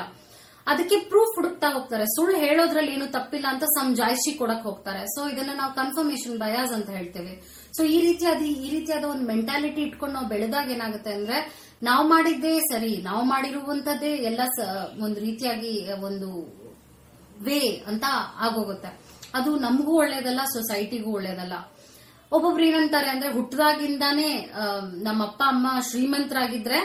ಅದಕ್ಕೆ 0.66 0.96
ಪ್ರೂಫ್ 0.96 1.34
ಹುಡುಕ್ತಾ 1.34 1.68
ಹೋಗ್ತಾರೆ. 1.72 2.04
ಸುಳ್ಳು 2.04 2.38
ಹೇಳೋದ್ರಲ್ಲಿ 2.38 2.92
ಏನು 2.92 3.06
ತಪ್ಪಿಲ್ಲ 3.06 3.46
ಅಂತ 3.50 3.64
ಸಮಜಾಯಿಷಿ 3.64 4.32
ಕೊಡಕ್ 4.38 4.62
ಹೋಗ್ತಾರೆ. 4.62 5.06
ಸೊ 5.06 5.28
ಇದನ್ನ 5.28 5.50
ನಾವು 5.56 5.74
ಕನ್ಫರ್ಮೇಶನ್ 5.74 6.38
ಬಯಾಸ್ 6.38 6.72
ಅಂತ 6.72 6.90
ಹೇಳ್ತೇವೆ. 6.90 7.32
ಸೊ 7.76 7.82
ಈ 7.84 8.00
ರೀತಿಯಾದ 8.00 8.42
ಈ 8.42 8.70
ರೀತಿಯಾದ 8.70 9.04
ಒಂದು 9.04 9.26
ಮೆಂಟಾಲಿಟಿ 9.26 9.82
ಇಟ್ಕೊಂಡು 9.82 10.14
ನಾವು 10.14 10.28
ಬೆಳೆದಾಗ 10.28 10.70
ಏನಾಗುತ್ತೆ 10.70 11.12
ಅಂದ್ರೆ, 11.12 11.38
ನಾವು 11.82 12.08
ಮಾಡಿದ್ದೇ 12.08 12.58
ಸರಿ, 12.58 12.96
ನಾವು 13.02 13.24
ಮಾಡಿರುವಂತದ್ದೇ 13.24 14.10
ಎಲ್ಲ 14.30 14.40
ಒಂದು 15.04 15.20
ರೀತಿಯಾಗಿ 15.20 15.92
ಒಂದು 15.92 16.59
ವೇ 17.42 17.60
ಅಂತ 17.86 18.04
ಆಗೋಗುತ್ತೆ. 18.36 18.90
ಅದು 19.34 19.50
ನಮಗೂ 19.56 19.92
ಒಳ್ಳೇದಲ್ಲ, 19.92 20.40
ಸೊಸೈಟಿಗೂ 20.52 21.10
ಒಳ್ಳೇದಲ್ಲ. 21.10 21.54
ಒಬ್ಬೊಬ್ರು 22.32 22.64
ಏನಂತಾರೆ 22.64 23.08
ಅಂದ್ರೆ 23.10 23.28
ಹುಟ್ಟದಾಗಿಂದಾನೇ 23.32 24.28
ನಮ್ಮ 25.02 25.20
ಅಪ್ಪ 25.22 25.42
ಅಮ್ಮ 25.46 25.66
ಶ್ರೀಮಂತರಾಗಿದ್ರೆ 25.90 26.80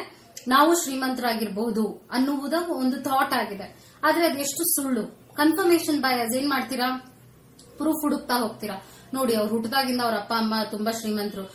ನಾವು 0.48 0.72
ಶ್ರೀಮಂತರಾಗಿರ್ಬಹುದು 0.84 1.84
ಅನ್ನುವುದ 2.12 2.54
ಒಂದು 2.82 2.98
ಥಾಟ್ 3.04 3.34
ಆಗಿದೆ. 3.34 3.68
ಆದ್ರೆ 4.04 4.24
ಅದೆಷ್ಟು 4.28 4.64
ಸುಳ್ಳು. 4.74 5.04
ಕನ್ಫರ್ಮೇಶನ್ 5.36 6.02
ಬಯಸ್ 6.02 6.36
ಏನ್ 6.36 6.50
ಮಾಡ್ತೀರಾ? 6.50 6.90
ಪ್ರೂಫ್ 7.78 8.02
ಹುಡುಕ್ತಾ 8.02 8.36
ಹೋಗ್ತೀರಾ. 8.44 8.76
ನೋಡಿ, 9.14 9.34
ಅವ್ರು 9.36 9.52
ಹುಟ್ಟದಾಗಿಂದ 9.56 10.02
ಅವ್ರ 10.02 10.16
ಅಪ್ಪ, 10.16 10.34
ಅಮ್ಮ 10.34 10.56
ತುಂಬಾ 10.72 10.92
ಶ್ರೀಮಂತರು. 11.00 11.46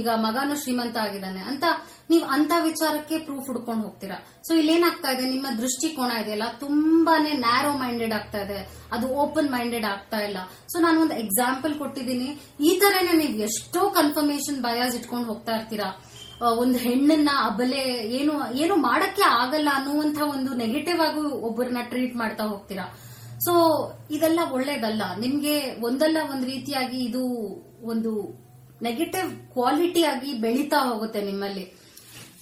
ಈಗ 0.00 0.08
ಮಗನು 0.26 0.54
ಶ್ರೀಮಂತ 0.62 0.96
ಆಗಿದ್ದಾನೆ 0.96 1.40
ಅಂತ 1.50 1.64
ನೀವು 2.10 2.24
ಅಂತ 2.24 2.52
ವಿಚಾರಕ್ಕೆ 2.62 3.18
ಪ್ರೂಫ್ 3.18 3.46
ಹುಡ್ಕೊಂಡು 3.46 3.82
ಹೋಗ್ತೀರಾ. 3.84 4.16
ಸೊ 4.46 4.54
ಇಲ್ಲೇನಾಗ್ತಾ 4.54 5.10
ಇದೆ? 5.10 5.24
ನಿಮ್ಮ 5.30 5.46
ದೃಷ್ಟಿಕೋನ 5.58 6.10
ಇದೆಯಲ್ಲ 6.22 6.42
ತುಂಬಾನೇ 6.60 7.32
ನ್ಯಾರೋ 7.32 7.72
ಮೈಂಡೆಡ್ 7.72 8.12
ಆಗ್ತಾ 8.12 8.40
ಇದೆ. 8.42 8.58
ಅದು 8.92 9.06
ಓಪನ್ 9.06 9.50
ಮೈಂಡೆಡ್ 9.50 9.84
ಆಗ್ತಾ 9.84 10.18
ಇಲ್ಲ. 10.18 10.38
ಸೊ 10.72 10.78
ನಾನು 10.80 11.00
ಒಂದು 11.00 11.14
ಎಕ್ಸಾಂಪಲ್ 11.14 11.74
ಕೊಟ್ಟಿದ್ದೀನಿ. 11.74 12.28
ಈ 12.60 12.80
ತರನೇ 12.80 13.12
ನೀವು 13.12 13.38
ಎಷ್ಟೋ 13.38 13.90
ಕನ್ಫರ್ಮೇಶನ್ 13.90 14.62
ಬಯಾಸ್ 14.62 14.96
ಇಟ್ಕೊಂಡು 14.96 15.28
ಹೋಗ್ತಾ 15.32 15.54
ಇರ್ತೀರಾ. 15.56 15.90
ಒಂದು 16.42 16.78
ಹೆಣ್ಣನ್ನ 16.78 17.30
ಅಬಲೆ 17.44 17.82
ಏನು 18.18 18.52
ಏನು 18.52 18.76
ಮಾಡಕ್ಕೆ 18.76 19.22
ಆಗಲ್ಲ 19.22 19.68
ಅನ್ನುವಂತ 19.74 20.18
ಒಂದು 20.22 20.54
ನೆಗೆಟಿವ್ 20.54 21.00
ಆಗಿ 21.00 21.20
ಒಬ್ಬರನ್ನ 21.20 21.82
ಟ್ರೀಟ್ 21.82 22.16
ಮಾಡ್ತಾ 22.16 22.44
ಹೋಗ್ತೀರಾ. 22.44 22.86
ಸೊ 23.44 23.52
ಇದೆಲ್ಲ 24.10 24.40
ಒಳ್ಳೇದಲ್ಲ. 24.52 25.02
ನಿಮ್ಗೆ 25.18 25.54
ಒಂದಲ್ಲ 25.82 26.18
ಒಂದು 26.32 26.46
ರೀತಿಯಾಗಿ 26.46 27.04
ಇದು 27.04 27.22
ಒಂದು 27.84 28.12
ನೆಗೆಟಿವ್ 28.82 29.30
ಕ್ವಾಲಿಟಿ 29.52 30.02
ಆಗಿ 30.02 30.32
ಬೆಳೀತಾ 30.32 30.78
ಹೋಗುತ್ತೆ 30.78 31.20
ನಿಮ್ಮಲ್ಲಿ. 31.20 31.81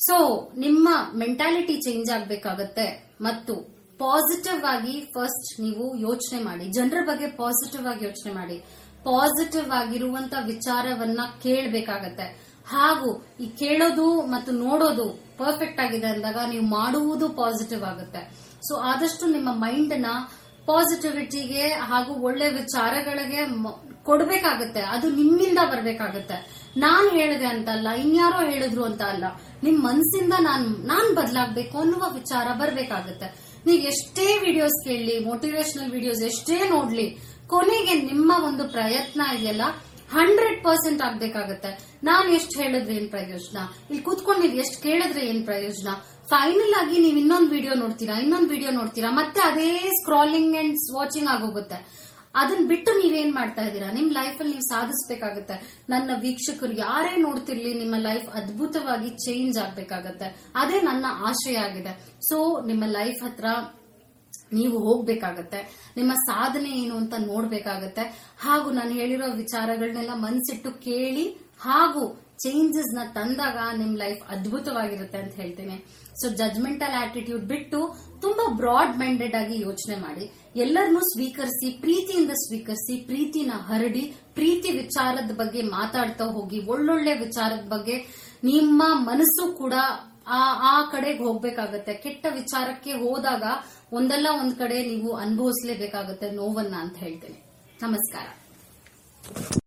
ಸೊ 0.06 0.16
ನಿಮ್ಮ 0.56 0.88
ಮೆಂಟಾಲಿಟಿ 1.14 1.76
ಚೇಂಜ್ 1.76 2.10
ಆಗ್ಬೇಕಾಗತ್ತೆ. 2.10 3.16
ಮತ್ತು 3.20 3.54
ಪಾಸಿಟಿವ್ 3.98 4.64
ಆಗಿ 4.64 5.00
ಫಸ್ಟ್ 5.00 5.60
ನೀವು 5.60 5.96
ಯೋಚನೆ 5.96 6.42
ಮಾಡಿ. 6.42 6.64
ಜನರ 6.64 7.04
ಬಗ್ಗೆ 7.04 7.26
ಪಾಸಿಟಿವ್ 7.26 7.86
ಆಗಿ 7.86 8.04
ಯೋಚನೆ 8.04 8.32
ಮಾಡಿ. 8.32 8.58
ಪಾಸಿಟಿವ್ 9.04 9.70
ಆಗಿರುವಂತ 9.70 10.34
ವಿಚಾರವನ್ನ 10.46 11.20
ಕೇಳಬೇಕಾಗತ್ತೆ. 11.42 12.50
ಹಾಗೂ 12.68 13.26
ಈ 13.40 13.46
ಕೇಳೋದು 13.46 14.22
ಮತ್ತು 14.22 14.52
ನೋಡೋದು 14.52 15.06
ಪರ್ಫೆಕ್ಟ್ 15.38 15.80
ಆಗಿದೆ 15.80 16.06
ಅಂದಾಗ 16.06 16.36
ನೀವು 16.50 16.64
ಮಾಡುವುದು 16.64 17.28
ಪಾಸಿಟಿವ್ 17.28 17.82
ಆಗುತ್ತೆ. 17.82 18.22
ಸೊ 18.68 18.76
ಆದಷ್ಟು 18.76 19.26
ನಿಮ್ಮ 19.26 19.48
ಮೈಂಡ್ನ 19.52 20.06
ಪಾಸಿಟಿವಿಟಿಗೆ 20.66 21.62
ಹಾಗೂ 21.62 22.14
ಒಳ್ಳೆ 22.22 22.50
ವಿಚಾರಗಳಿಗೆ 22.50 23.40
ಕೊಡಬೇಕಾಗತ್ತೆ. 24.04 24.80
ಅದು 24.80 25.10
ನಿಮ್ಮಿಂದ 25.10 25.58
ಬರ್ಬೇಕಾಗತ್ತೆ. 25.70 26.59
ನಾನ್ 26.76 27.08
ಹೇಳಿದೆ 27.18 27.46
ಅಂತಲ್ಲ 27.46 27.88
ಇನ್ಯಾರೋ 28.04 28.40
ಹೇಳಿದ್ರು 28.50 28.82
ಅಂತ 28.84 29.02
ಅಲ್ಲ, 29.02 29.24
ನಿಮ್ 29.62 29.78
ಮನ್ಸಿಂದ 29.84 30.34
ನಾನ್ 30.48 30.66
ನಾನ್ 30.92 31.08
ಬದಲಾಗ್ಬೇಕು 31.16 31.78
ಅನ್ನುವ 31.78 32.04
ವಿಚಾರ 32.14 32.46
ಬರ್ಬೇಕಾಗತ್ತೆ. 32.60 33.28
ನೀವ್ 33.66 33.82
ಎಷ್ಟೇ 33.92 34.26
ವಿಡಿಯೋಸ್ 34.46 34.78
ಕೇಳಲಿ 34.86 35.16
ಮೋಟಿವೇಶನಲ್ 35.24 35.90
ವಿಡಿಯೋಸ್ 35.96 36.22
ಎಷ್ಟೇ 36.30 36.58
ನೋಡ್ಲಿ, 36.74 37.06
ಕೊನೆಗೆ 37.46 37.94
ನಿಮ್ಮ 38.10 38.32
ಒಂದು 38.48 38.64
ಪ್ರಯತ್ನ 38.68 39.22
ಇದೆಯಲ್ಲ 39.36 39.62
ಹಂಡ್ರೆಡ್ 40.16 40.64
ಪರ್ಸೆಂಟ್ 40.64 41.02
ಆಗ್ಬೇಕಾಗತ್ತೆ. 41.08 41.70
ನಾನ್ 42.04 42.28
ಎಷ್ಟು 42.36 42.54
ಹೇಳಿದ್ರೆ 42.62 42.94
ಏನ್ 43.00 43.10
ಪ್ರಯೋಜನ? 43.10 43.58
ಇಲ್ಲಿ 43.90 44.02
ಕೂತ್ಕೊಂಡು 44.02 44.42
ನೀವ್ 44.42 44.56
ಎಷ್ಟು 44.62 44.78
ಕೇಳಿದ್ರೆ 44.82 45.22
ಏನ್ 45.32 45.44
ಪ್ರಯೋಜನ? 45.44 45.90
ಫೈನಲ್ 46.32 46.74
ಆಗಿ 46.80 46.96
ನೀವ್ 46.98 47.16
ಇನ್ನೊಂದ್ 47.18 47.50
ವಿಡಿಯೋ 47.50 47.74
ನೋಡ್ತೀರಾ, 47.74 48.14
ಇನ್ನೊಂದ್ 48.18 48.48
ವಿಡಿಯೋ 48.48 48.70
ನೋಡ್ತೀರಾ, 48.70 49.10
ಮತ್ತೆ 49.10 49.40
ಅದೇ 49.40 49.70
ಸ್ಕ್ರಾಲಿಂಗ್ 50.00 50.56
ಅಂಡ್ 50.56 50.76
ವಾಚಿಂಗ್ 50.98 51.28
ಆಗೋಗುತ್ತೆ. 51.28 51.78
ಅದನ್ನ 52.34 52.68
ಬಿಟ್ಟು 52.68 52.92
ನೀವೇನ್ 52.92 53.34
ಮಾಡ್ತಾ 53.34 53.62
ಇದ್ದೀರಾ? 53.62 53.92
ನಿಮ್ 53.92 54.12
ಲೈಫ್ 54.12 54.38
ಅಲ್ಲಿ 54.38 54.52
ನೀವು 54.52 54.68
ಸಾಧಿಸ್ಬೇಕಾಗತ್ತೆ. 54.68 55.84
ನನ್ನ 55.88 56.10
ವೀಕ್ಷಕರು 56.20 56.72
ಯಾರೇ 56.72 57.16
ನೋಡ್ತಿರ್ಲಿ, 57.16 57.74
ನಿಮ್ಮ 57.74 57.94
ಲೈಫ್ 57.96 58.28
ಅದ್ಭುತವಾಗಿ 58.28 59.10
ಚೇಂಜ್ 59.10 59.58
ಆಗ್ಬೇಕಾಗತ್ತೆ. 59.58 60.50
ಅದೇ 60.54 60.80
ನನ್ನ 60.80 61.06
ಆಶಯ 61.10 61.56
ಆಗಿದೆ 61.56 62.18
ಸೊ 62.28 62.66
ನಿಮ್ಮ 62.66 62.84
ಲೈಫ್ 62.86 63.24
ಹತ್ರ 63.24 63.44
ನೀವು 64.52 64.78
ಹೋಗ್ಬೇಕಾಗತ್ತೆ. 64.78 65.92
ನಿಮ್ಮ 65.96 66.12
ಸಾಧನೆ 66.12 66.70
ಏನು 66.70 66.96
ಅಂತ 66.96 67.14
ನೋಡ್ಬೇಕಾಗತ್ತೆ. 67.14 68.34
ಹಾಗೂ 68.40 68.70
ನಾನು 68.70 68.90
ಹೇಳಿರೋ 68.90 69.32
ವಿಚಾರಗಳನ್ನೆಲ್ಲ 69.32 70.10
ಮನ್ಸಿಟ್ಟು 70.14 70.70
ಕೇಳಿ 70.70 71.28
ಹಾಗೂ 71.60 72.29
ಚೇಂಜಸ್ನ 72.40 72.98
ತಂದಾಗ 73.12 73.58
ನಿಮ್ 73.76 73.98
ಲೈಫ್ 73.98 74.22
ಅದ್ಭುತವಾಗಿರುತ್ತೆ 74.28 75.18
ಅಂತ 75.18 75.34
ಹೇಳ್ತೀನಿ. 75.34 75.76
ಸೊ 76.20 76.28
ಜಜ್ಮೆಂಟಲ್ 76.28 76.94
ಆಟಿಟ್ಯೂಡ್ 76.94 77.44
ಬಿಟ್ಟು 77.44 77.78
ತುಂಬಾ 78.20 78.54
ಬ್ರಾಡ್ 78.54 78.98
ಮೈಂಡೆಡ್ 78.98 79.34
ಆಗಿ 79.34 79.60
ಯೋಚನೆ 79.60 79.96
ಮಾಡಿ. 79.96 80.24
ಎಲ್ಲರನ್ನೂ 80.56 81.00
ಸ್ವೀಕರಿಸಿ, 81.00 81.70
ಪ್ರೀತಿಯಿಂದ 81.80 82.30
ಸ್ವೀಕರಿಸಿ, 82.30 82.96
ಪ್ರೀತಿನ 83.00 83.52
ಹರಡಿ, 83.54 84.16
ಪ್ರೀತಿ 84.34 84.70
ವಿಚಾರದ 84.70 85.30
ಬಗ್ಗೆ 85.34 85.62
ಮಾತಾಡ್ತಾ 85.62 86.24
ಹೋಗಿ, 86.24 86.66
ಒಳ್ಳೊಳ್ಳೆ 86.66 87.14
ವಿಚಾರದ 87.18 87.68
ಬಗ್ಗೆ 87.68 87.96
ನಿಮ್ಮ 88.44 88.82
ಮನಸ್ಸು 88.94 89.52
ಕೂಡ 89.52 89.74
ಆ 90.26 90.40
ಆ 90.72 90.82
ಕಡೆಗೆ 90.90 91.22
ಹೋಗ್ಬೇಕಾಗತ್ತೆ. 91.24 91.94
ಕೆಟ್ಟ 91.94 92.26
ವಿಚಾರಕ್ಕೆ 92.30 92.92
ಹೋದಾಗ 92.92 93.42
ಒಂದಲ್ಲ 93.92 94.26
ಒಂದ್ 94.40 94.54
ಕಡೆ 94.54 94.86
ನೀವು 94.86 95.12
ಅನುಭವಿಸಲೇಬೇಕಾಗತ್ತೆ 95.12 96.30
ನೋವನ್ನ 96.30 96.74
ಅಂತ 96.78 96.96
ಹೇಳ್ತೇನೆ. 96.96 97.38
ನಮಸ್ಕಾರ. 97.82 98.26